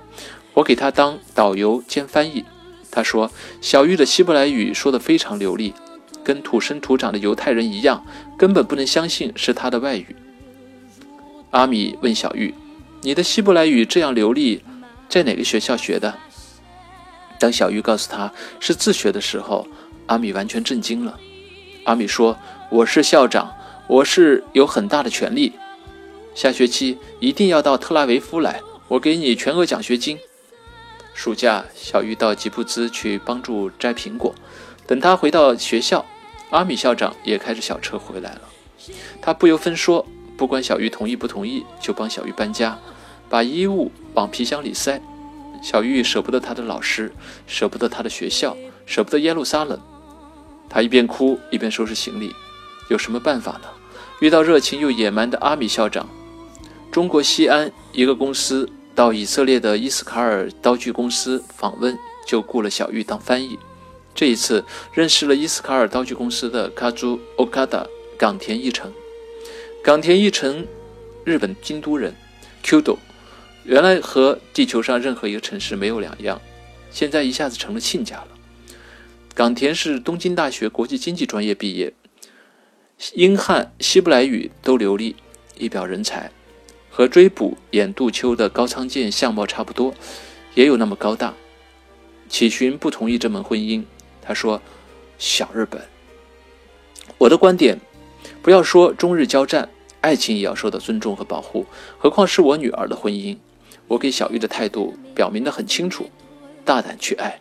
[0.54, 2.46] 我给他当导游兼翻译。
[2.90, 3.30] 他说
[3.60, 5.74] ：“小玉的希伯来语说得非常流利，
[6.24, 8.06] 跟土生土长的犹太人一样，
[8.38, 10.16] 根本不能相信是他的外语。”
[11.52, 12.54] 阿米问小玉
[13.02, 14.64] ：“你的希伯来语这样流利，
[15.10, 16.16] 在哪个学校学的？”
[17.38, 18.32] 当小玉告诉他
[18.62, 19.68] 是自学的时候，
[20.06, 21.20] 阿米完全震惊了。
[21.84, 22.38] 阿米说
[22.72, 23.54] ：“我是校长。”
[23.88, 25.54] 我是有很大的权利，
[26.34, 30.18] 下学期一定要到特拉维夫来，我给你全额奖学金。
[31.14, 34.34] 暑假，小玉到吉布兹去帮助摘苹果。
[34.88, 36.04] 等他回到学校，
[36.50, 38.42] 阿米校长也开着小车回来了。
[39.22, 40.06] 他不由分说，
[40.36, 42.80] 不管小玉同意不同意，就帮小玉搬家，
[43.30, 45.00] 把衣物往皮箱里塞。
[45.62, 47.14] 小玉舍不得他的老师，
[47.46, 48.58] 舍不得他的学校，
[48.88, 49.80] 舍不得耶路撒冷。
[50.68, 52.34] 他一边哭一边收拾行李。
[52.88, 53.68] 有什么办法呢？
[54.22, 56.10] 遇到热情又野蛮的阿米校长，
[56.90, 63.60] 中国西安一个公司到以色列的伊斯卡尔刀具公司访问，就雇了小玉当翻译。
[64.14, 64.64] 这一次
[64.94, 67.86] 认识了伊斯卡尔刀具公司的卡朱欧卡达
[68.18, 68.90] 冈田一成。
[69.84, 70.66] 冈田一成，
[71.26, 72.16] 日本京都人
[72.64, 72.98] ，Qdo，
[73.66, 76.42] 原来和地球上任何一个城市没有两样，
[76.90, 78.28] 现在一下子成了亲家了。
[79.36, 81.94] 冈田是东京大学国际经济专业毕业。
[83.14, 85.16] 英汉希伯来语都流利，
[85.58, 86.32] 一表人才，
[86.90, 89.94] 和追捕演杜秋的高仓健相貌差不多，
[90.56, 91.34] 也有那么高大。
[92.28, 93.84] 启勋不同意这门婚姻，
[94.22, 94.62] 他说
[95.20, 95.82] ：“小日本，
[97.20, 97.80] 我的观点，
[98.42, 99.70] 不要说中日交战，
[100.02, 101.66] 爱情也要受到尊重和保护，
[102.00, 103.38] 何况是我女儿的婚姻。
[103.88, 106.10] 我给小玉的态度表明得很清楚，
[106.64, 107.40] 大胆去爱，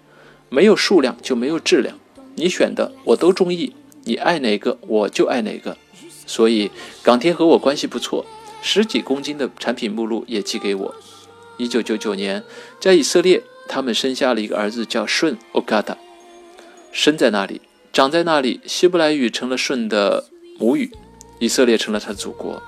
[0.50, 1.98] 没有数量就没有质量，
[2.34, 3.72] 你选的我都中意。”
[4.04, 5.76] 你爱哪个我就爱哪个，
[6.26, 6.70] 所以
[7.02, 8.24] 港田和我关系不错，
[8.62, 10.94] 十几公斤的产品目录也寄给我。
[11.56, 12.42] 一九九九年，
[12.80, 15.96] 在以色列，他们生下了一个儿子，叫顺 Okada。
[16.92, 17.60] 生在那里，
[17.92, 20.26] 长在那里，希伯来语成了舜的
[20.58, 20.90] 母语，
[21.38, 22.62] 以色列成了他的祖国，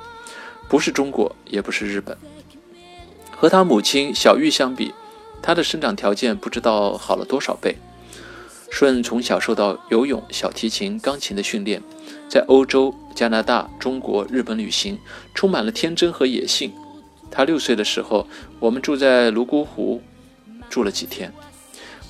[0.69, 2.17] 不是中国，也不是日本。
[3.31, 4.95] 和他母亲小玉相比，
[5.43, 7.77] 他的生长条件不知道好了多少倍。
[8.71, 11.83] 舜从小受到游泳、小提琴、钢琴的训练，
[12.29, 14.99] 在欧洲、加拿大、中国、日本旅行，
[15.35, 16.73] 充满了天真和野性。
[17.31, 18.27] 他六岁的时候，
[18.61, 20.03] 我们住在泸沽湖，
[20.69, 21.33] 住了几天。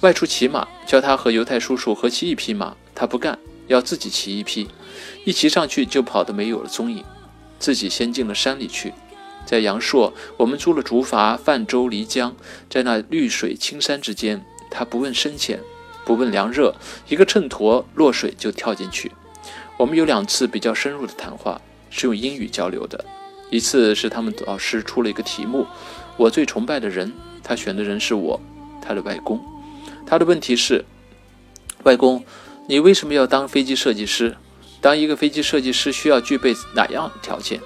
[0.01, 4.69] 外出骑马，叫他和犹太叔叔合骑一匹马，他不干，要自己骑一匹。
[5.25, 7.05] 一骑上去就跑得没有了踪影，
[7.59, 8.93] 自己先进了山里去。
[9.47, 12.35] 在阳朔，我们租了竹筏泛舟漓江，
[12.69, 15.61] 在那绿水青山之间，他不问深浅，
[16.07, 16.75] 不问凉热，
[17.09, 19.11] 一个秤砣落水就跳进去。
[19.77, 23.05] 我们有两次比较深入的谈话，是用英语交流的。
[23.51, 25.67] 一次是他们老师出了一个题目，
[26.17, 28.41] 我最崇拜的人，他选的人是我，
[28.81, 29.41] 他的外公。
[30.07, 30.85] 他的问题是：
[31.83, 32.25] 外公，
[32.69, 34.37] 你为什么要当飞机设计师？
[34.81, 37.61] 当一个飞机设计师需要具备哪样条件？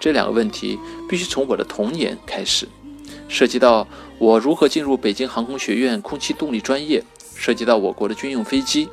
[0.00, 2.66] 这两个问题必须从我的童年开始，
[3.28, 3.86] 涉及到
[4.22, 7.02] 我如何进入北京航空学院空气动力专业，
[7.34, 8.88] 涉及到我国的军用飞机。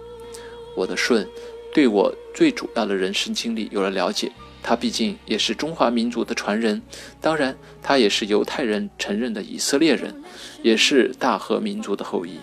[0.75, 1.27] 我的舜
[1.71, 4.31] 对我最主要的人生经历有了了解，
[4.63, 6.81] 他毕竟也是中华民族的传人，
[7.21, 10.15] 当然他也是犹太人承认的以色列人。
[10.63, 12.39] 也是大和民族的后裔。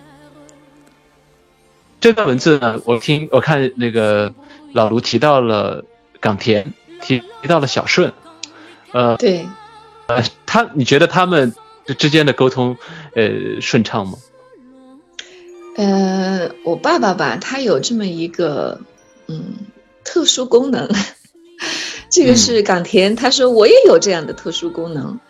[2.01, 4.32] 这段文字呢，我听我看那个
[4.72, 5.84] 老卢提到了
[6.20, 6.72] 冈田，
[7.03, 8.12] 提提到了小顺，
[8.93, 9.45] 呃，对，
[10.07, 11.53] 呃，他你觉得他们
[11.95, 12.76] 之间的沟通
[13.14, 14.18] 呃顺畅吗？
[15.76, 18.80] 呃，我爸爸吧，他有这么一个
[19.28, 19.57] 嗯
[20.05, 20.89] 特殊功能，
[22.11, 25.20] 这个是港田，他说我也有这样的特殊功能。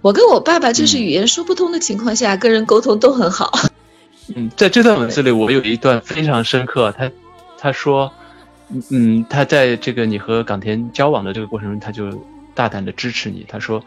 [0.00, 3.50] 我跟我爸爸就是语言说不通的情况下，跟人沟通都很好。
[4.36, 6.94] 嗯，在这段文字里，我有一段非常深刻。
[6.96, 7.10] 他
[7.58, 8.12] 他说，
[8.90, 12.08] 嗯，他在这个你和港田交往的这个过程中，他就
[12.54, 13.44] 大胆的支持你。
[13.48, 13.82] 他说，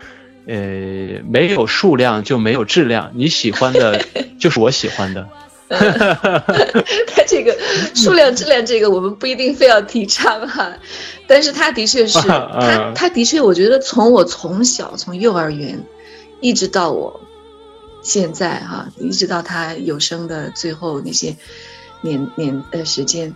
[0.47, 4.05] 呃，没有数量就没有质量，你喜欢的
[4.39, 5.27] 就是我喜欢的。
[5.69, 7.57] 他这个
[7.95, 10.73] 数量质量这个我们不一定非要提倡哈，
[11.27, 15.83] 但是他的确是他他的确，我觉得从我从小从幼儿园。
[16.43, 17.21] 一直到我
[18.01, 21.35] 现在哈，一直到他有生的最后那些
[22.01, 23.35] 年年呃时间，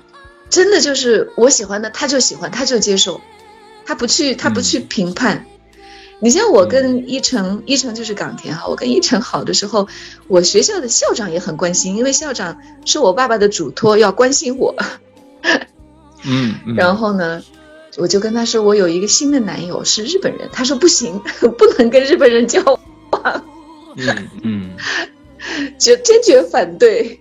[0.50, 3.22] 真的就是我喜欢的他就喜欢，他就接受，
[3.86, 5.46] 他不去他不去评判。
[6.20, 9.88] 你像我跟一成，一成就是港田哈，我跟一成好的时候，
[10.28, 14.76] 我学校的校长也很关心，因为校长是我爸爸的嘱托，要关心我。
[16.26, 17.44] 嗯，然后呢？
[17.98, 21.18] 我就跟他说，我有一个新的男友是日本人，他说不行，
[21.58, 23.44] 不能跟日本人交往。
[23.96, 24.72] 嗯嗯，
[25.80, 27.18] 就坚决反对。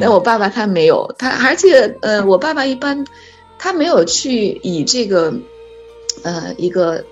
[0.00, 3.04] 但我爸爸他没有，他而且呃，我爸爸一般
[3.58, 5.34] 他没有去以这个
[6.22, 7.04] 呃一个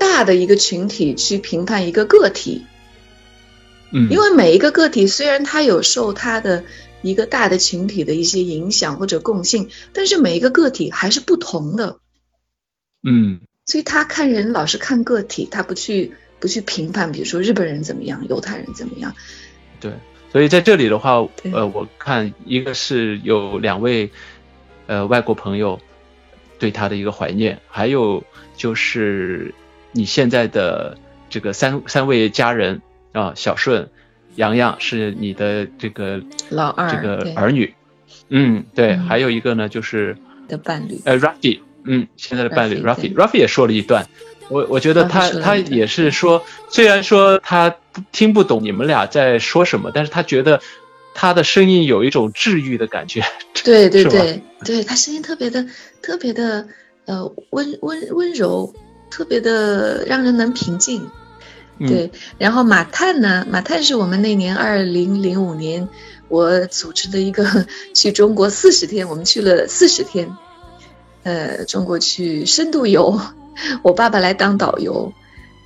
[0.00, 2.66] 大的一个群体去评判一个个体。
[3.92, 6.64] 嗯，因为每一个个体虽然他有受他的。
[7.02, 11.98] 一个大的群体的一些影响或者共性，但是每一个个体还是不同的。
[13.02, 19.14] 嗯，所以他看人老是看个体，他不去不去评判，比如说日本人怎么样，犹太人怎么样。
[19.80, 19.94] 对，
[20.30, 24.10] 所以在这里的话，呃，我看一个是有两位
[24.86, 25.80] 呃外国朋友
[26.58, 28.22] 对他的一个怀念，还有
[28.58, 29.54] 就是
[29.92, 30.96] 你现在的
[31.28, 32.80] 这个三三位家人
[33.12, 33.88] 啊，小顺。
[34.36, 37.74] 洋洋是你的这个老二，这个儿女，
[38.28, 40.16] 嗯，对，还有一个呢，就是
[40.46, 44.06] 的伴侣，呃，Rafi，嗯，现在的伴侣 Rafi，Rafi 也说了一段，
[44.48, 47.74] 我我觉得他他也是说，虽然说他
[48.12, 50.60] 听不懂你们俩在说什么，但是他觉得
[51.12, 53.22] 他的声音有一种治愈的感觉，
[53.64, 55.66] 对对对，对 他声音特别的
[56.00, 56.68] 特别的
[57.06, 58.72] 呃温温温柔，
[59.10, 61.10] 特别的让人能平静。
[61.78, 63.46] 对，然后马探呢？
[63.48, 65.88] 马探是我们那年二零零五年
[66.28, 70.30] 我组织的一个 去中国四十天，我们去了四十天，
[71.22, 73.18] 呃，中国去深度游，
[73.82, 75.10] 我爸爸来当导游，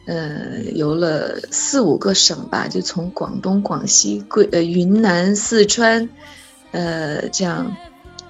[0.07, 6.09] 呃，游了四五个省吧，就从广东、广西、贵呃云南、四川，
[6.70, 7.76] 呃，这样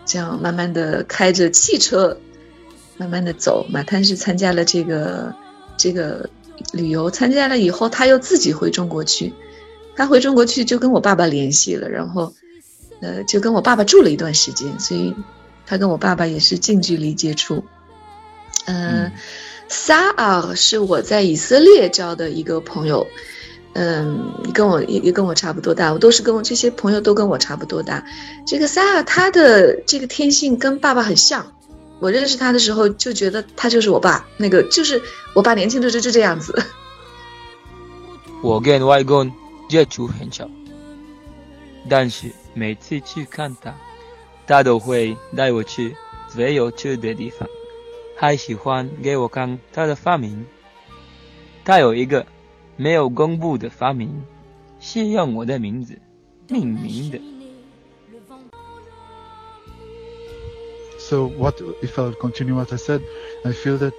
[0.07, 2.17] 这样慢慢的开着汽车，
[2.97, 3.67] 慢慢的走。
[3.71, 5.35] 马探是参加了这个
[5.77, 6.29] 这个。
[6.73, 9.35] 旅游参加了以后，他又自己回中国去。
[9.97, 12.33] 他回中国去就跟我爸爸联系了，然后，
[13.01, 14.79] 呃，就跟我爸爸住了一段时间。
[14.79, 15.13] 所以，
[15.67, 17.65] 他跟我爸爸也是近距离接触。
[18.67, 19.11] 嗯，
[19.69, 23.05] 萨尔是我在以色列交的一个朋友。
[23.73, 28.07] 嗯，跟我也也跟我差不多大，我都是跟我这些朋友都跟我差不多大。
[28.47, 31.53] 这个萨尔他的这个天性跟爸爸很像，
[32.01, 35.01] 我认识他的时候就觉得他就是我爸，那个就是
[35.35, 36.63] 我爸年轻的时候就这样子。
[38.43, 39.33] 我跟外公
[39.69, 40.51] 接触很少，
[41.89, 43.75] 但是每次去看他，
[44.47, 45.97] 他都会带我去
[46.29, 47.49] 最有趣的地方，
[48.17, 50.45] 还喜欢给我看他的发明。
[51.65, 52.27] 他有一个
[52.77, 54.23] 没有公布的发明，
[54.79, 55.99] 是用我的名字
[56.49, 57.19] 命名的。
[61.09, 63.03] So what if I'll continue what I said?
[63.45, 63.93] I feel that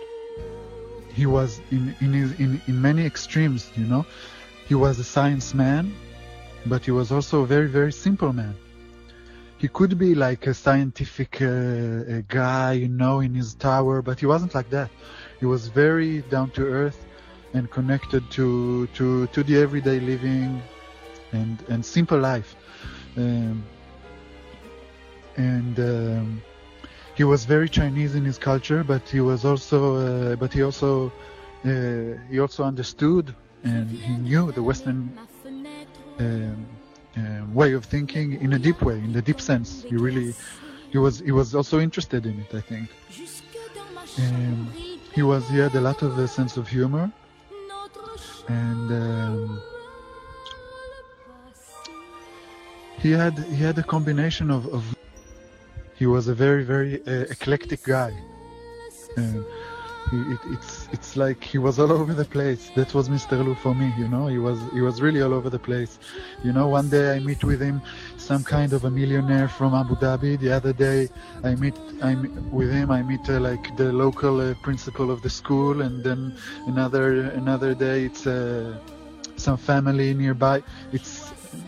[1.13, 3.69] he was in in his, in in many extremes.
[3.77, 4.07] You know,
[4.67, 5.93] he was a science man,
[6.65, 8.55] but he was also a very very simple man.
[9.59, 14.19] He could be like a scientific uh, a guy, you know, in his tower, but
[14.19, 14.89] he wasn't like that.
[15.39, 17.05] He was very down to earth
[17.53, 20.59] and connected to to to the everyday living
[21.33, 22.55] and and simple life.
[23.15, 23.63] Um,
[25.37, 26.41] and um,
[27.15, 31.11] he was very Chinese in his culture, but he was also, uh, but he also,
[31.63, 31.69] uh,
[32.29, 35.17] he also understood and he knew the Western
[36.19, 36.65] um,
[37.17, 37.21] uh,
[37.53, 39.83] way of thinking in a deep way, in the deep sense.
[39.83, 40.35] He really,
[40.91, 42.53] he was, he was also interested in it.
[42.53, 42.89] I think.
[44.19, 44.71] Um,
[45.13, 47.11] he was, he had a lot of a sense of humor,
[48.47, 49.61] and um,
[52.99, 54.95] he had, he had a combination of, of
[55.95, 58.13] he was a very very uh, eclectic guy.
[59.17, 59.45] And
[60.11, 62.69] he, it, it's it's like he was all over the place.
[62.75, 64.27] That was mr lu for me you know?
[64.27, 65.97] He was he was really all over the place.
[66.43, 67.81] You know one day i meet with him
[68.17, 70.39] some kind of a millionaire from abu dhabi.
[70.39, 71.09] The other day
[71.43, 72.21] i meet i'm
[72.51, 75.81] with him i meet uh, like the local uh, principal of the school.
[75.81, 76.35] And then
[76.67, 78.77] another another day it's uh,
[79.37, 80.63] some family nearby.
[80.91, 81.24] It's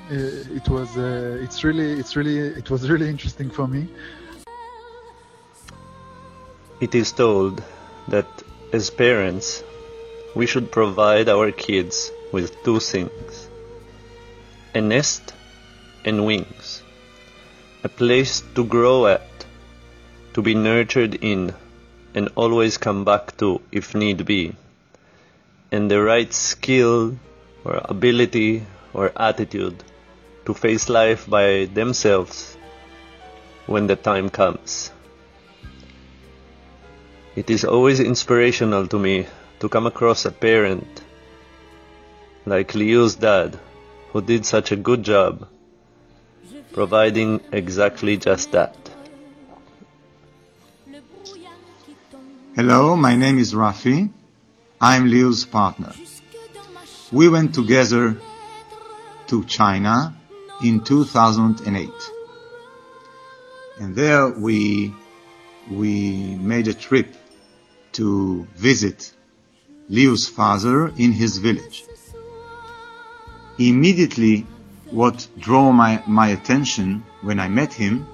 [0.10, 3.88] it was uh, it's really it's really it was really interesting for me.
[6.80, 7.64] It is told
[8.08, 8.28] that
[8.72, 9.64] as parents
[10.36, 13.48] we should provide our kids with two things
[14.76, 15.34] a nest
[16.06, 16.84] and wings
[17.84, 19.46] a place to grow at
[20.34, 21.54] to be nurtured in
[22.14, 24.54] and always come back to if need be
[25.72, 27.18] and the right skill
[27.64, 28.64] or ability
[28.94, 29.84] or attitude
[30.46, 32.58] to face life by themselves
[33.66, 34.92] when the time comes.
[37.36, 39.28] It is always inspirational to me
[39.60, 41.02] to come across a parent
[42.46, 43.60] like Liu's dad
[44.12, 45.48] who did such a good job
[46.72, 48.76] providing exactly just that.
[52.56, 54.10] Hello, my name is Rafi.
[54.80, 55.94] I'm Liu's partner.
[57.12, 58.18] We went together
[59.28, 60.16] to China
[60.64, 61.90] in 2008.
[63.80, 64.94] And there we,
[65.70, 67.16] we made a trip
[67.94, 69.14] to visit
[69.90, 71.86] Liu's father in his village.
[73.60, 74.46] Immediately,
[74.92, 78.08] what drew my, my attention when I met him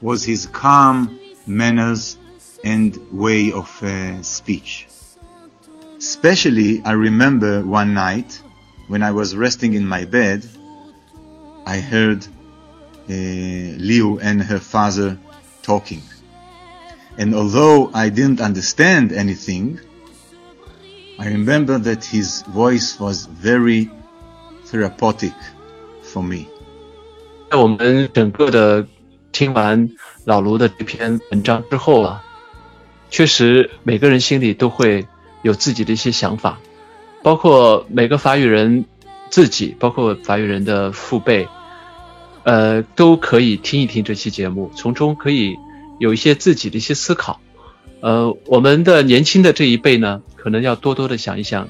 [0.00, 2.18] was his calm manners
[2.62, 4.86] and way of uh, speech.
[5.96, 8.42] Especially, I remember one night
[8.87, 10.43] when I was resting in my bed,
[11.65, 12.25] I heard
[13.09, 13.13] uh,
[13.77, 15.17] Liu and her father
[15.61, 16.01] talking.
[17.17, 19.79] And although I didn't understand anything,
[21.19, 23.89] I remember that his voice was very
[24.65, 25.33] therapeutic
[26.01, 26.47] for me.
[27.51, 28.87] 在我们整个的
[29.31, 29.89] 听完
[30.23, 32.23] 老卢的这篇文章之后啊，
[33.09, 35.07] 确实每个人心里都会
[35.41, 36.59] 有自己的一些想法，
[37.24, 38.84] 包括每个法语人
[39.30, 41.48] 自己，包括法语人的父辈，
[42.42, 45.56] 呃，都可以听一听这期节目，从中可以
[45.98, 47.40] 有一些自己的一些思考。
[48.00, 51.66] 呃，我们的年轻的这一辈呢，可能要多多的想一想，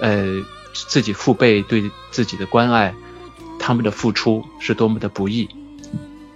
[0.00, 0.42] 呃，
[0.74, 2.94] 自己父辈对自己的关爱，
[3.58, 5.48] 他们的付出是多么的不易。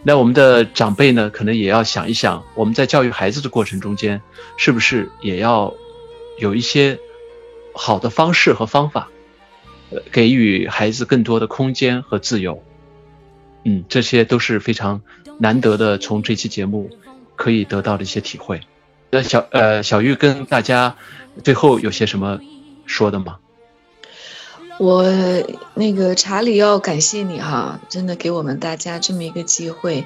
[0.03, 4.23] 那我们的长辈呢，可能也要想一想，我们在教育孩子的过程中间，
[4.57, 5.75] 是不是也要
[6.39, 6.99] 有一些
[7.75, 9.11] 好的方式和方法，
[9.91, 12.63] 呃，给予孩子更多的空间和自由。
[13.65, 15.03] 嗯，这些都是非常
[15.39, 16.91] 难得的，从这期节目
[17.37, 18.61] 可以得到的一些体会。
[19.11, 20.97] 那小呃小玉跟大家
[21.43, 22.41] 最后有些什么
[22.87, 23.39] 说的吗？
[24.79, 25.05] 我
[25.75, 30.05] 那个查理要感谢你哈，真的给我们大家这么一个机会，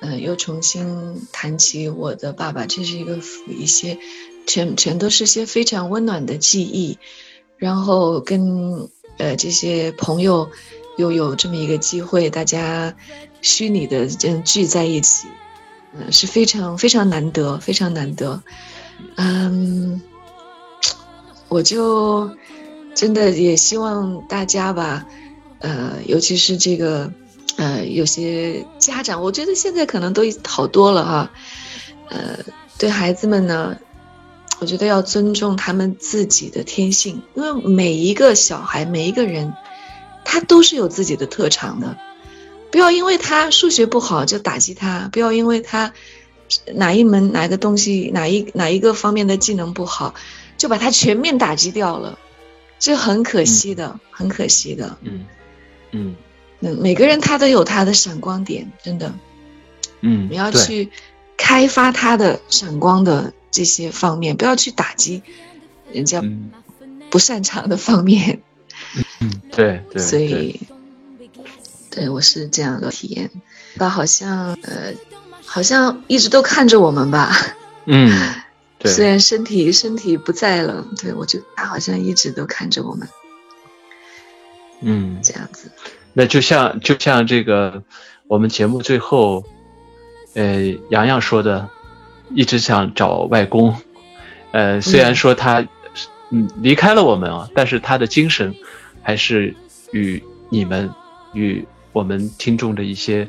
[0.00, 3.98] 嗯，又重新谈起我的爸爸，这是一个一些
[4.46, 6.98] 全全都是些非常温暖的记忆，
[7.56, 10.50] 然后跟呃这些朋友
[10.98, 12.94] 又有这么一个机会，大家
[13.40, 15.28] 虚拟的这样聚在一起，
[15.92, 18.42] 嗯、是非常非常难得，非常难得。
[19.16, 20.02] 嗯，
[21.48, 22.30] 我就
[22.94, 25.06] 真的也希望大家吧，
[25.60, 27.12] 呃，尤其是这个
[27.56, 31.30] 呃有些家长，我觉得现在可能都好多了哈，
[32.10, 32.38] 呃，
[32.78, 33.78] 对孩子们呢。
[34.60, 39.52] 我觉得要尊重他们自己的天性，因为每一个小孩，每一个人，
[40.24, 41.98] 他都是有自己的特长的。
[42.70, 45.92] 不要因为他数学不好就打击他，不要因为他
[46.74, 50.14] 哪一门哪个东西哪一哪一个方面的技能不好，
[50.56, 52.18] 就把他全面打击掉了，
[52.78, 54.96] 这很可惜的，很可惜的。
[55.02, 55.26] 嗯
[55.90, 56.16] 嗯
[56.60, 59.12] 嗯，每个人他都有他的闪光点，真的。
[60.00, 60.90] 嗯，你要去
[61.36, 63.32] 开发他的闪光的。
[63.54, 65.22] 这些方面不要去打击
[65.92, 66.20] 人家
[67.08, 68.42] 不擅长的方面。
[69.20, 70.02] 嗯，对对。
[70.02, 70.60] 所以，
[71.88, 73.30] 对我是这样的体验。
[73.76, 74.92] 他好像呃，
[75.44, 77.30] 好像一直都看着我们吧。
[77.84, 78.10] 嗯，
[78.80, 78.90] 对。
[78.92, 83.08] 虽然身体身体不在了，对我就他好像一直都看着我们。
[84.80, 85.70] 嗯，这样子。
[86.12, 87.84] 那就像就像这个
[88.26, 89.44] 我们节目最后，
[90.34, 91.70] 呃，洋洋说的。
[92.30, 93.76] 一直想找外公，
[94.52, 95.66] 呃，虽然说他
[96.30, 98.54] 嗯离开了我们啊，但是他的精神
[99.02, 99.54] 还是
[99.92, 100.90] 与你们
[101.32, 103.28] 与我们听众的一些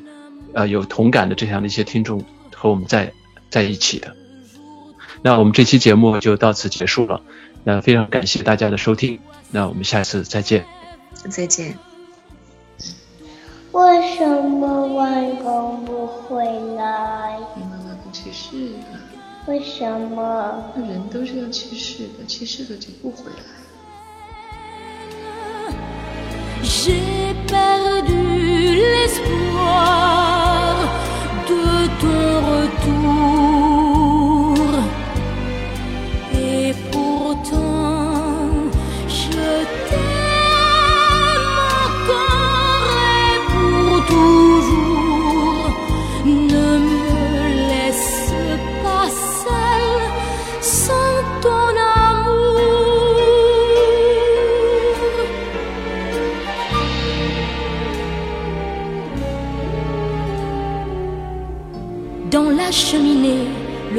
[0.54, 2.24] 呃有同感的这样的一些听众
[2.56, 3.12] 和我们在
[3.50, 4.16] 在一起的。
[5.22, 7.22] 那我们这期节目就到此结束了，
[7.64, 9.20] 那非常感谢大家的收听，
[9.52, 10.66] 那我们下次再见。
[11.30, 11.78] 再见。
[13.72, 16.46] 为什么外公不回
[16.78, 17.38] 来？
[18.26, 19.00] 去世了。
[19.46, 20.72] 为什么？
[20.76, 23.44] 那人都是要去世的，去世了就不回来。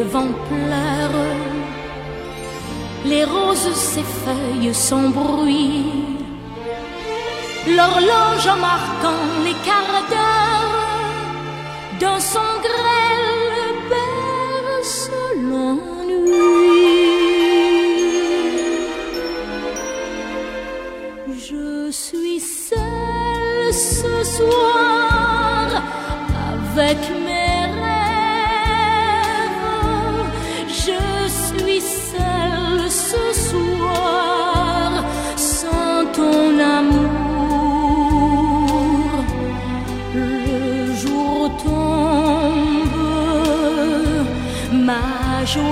[0.06, 1.26] Vent pleure.
[3.04, 5.84] Les roses s'effeuillent sans bruit.
[7.76, 10.86] L'horloge en marquant les quarts d'heure
[12.00, 15.10] dans son grêle berce
[15.48, 16.26] l'ennui.
[21.48, 25.82] Je suis seule ce soir
[26.76, 26.98] avec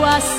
[0.04, 0.33] acho.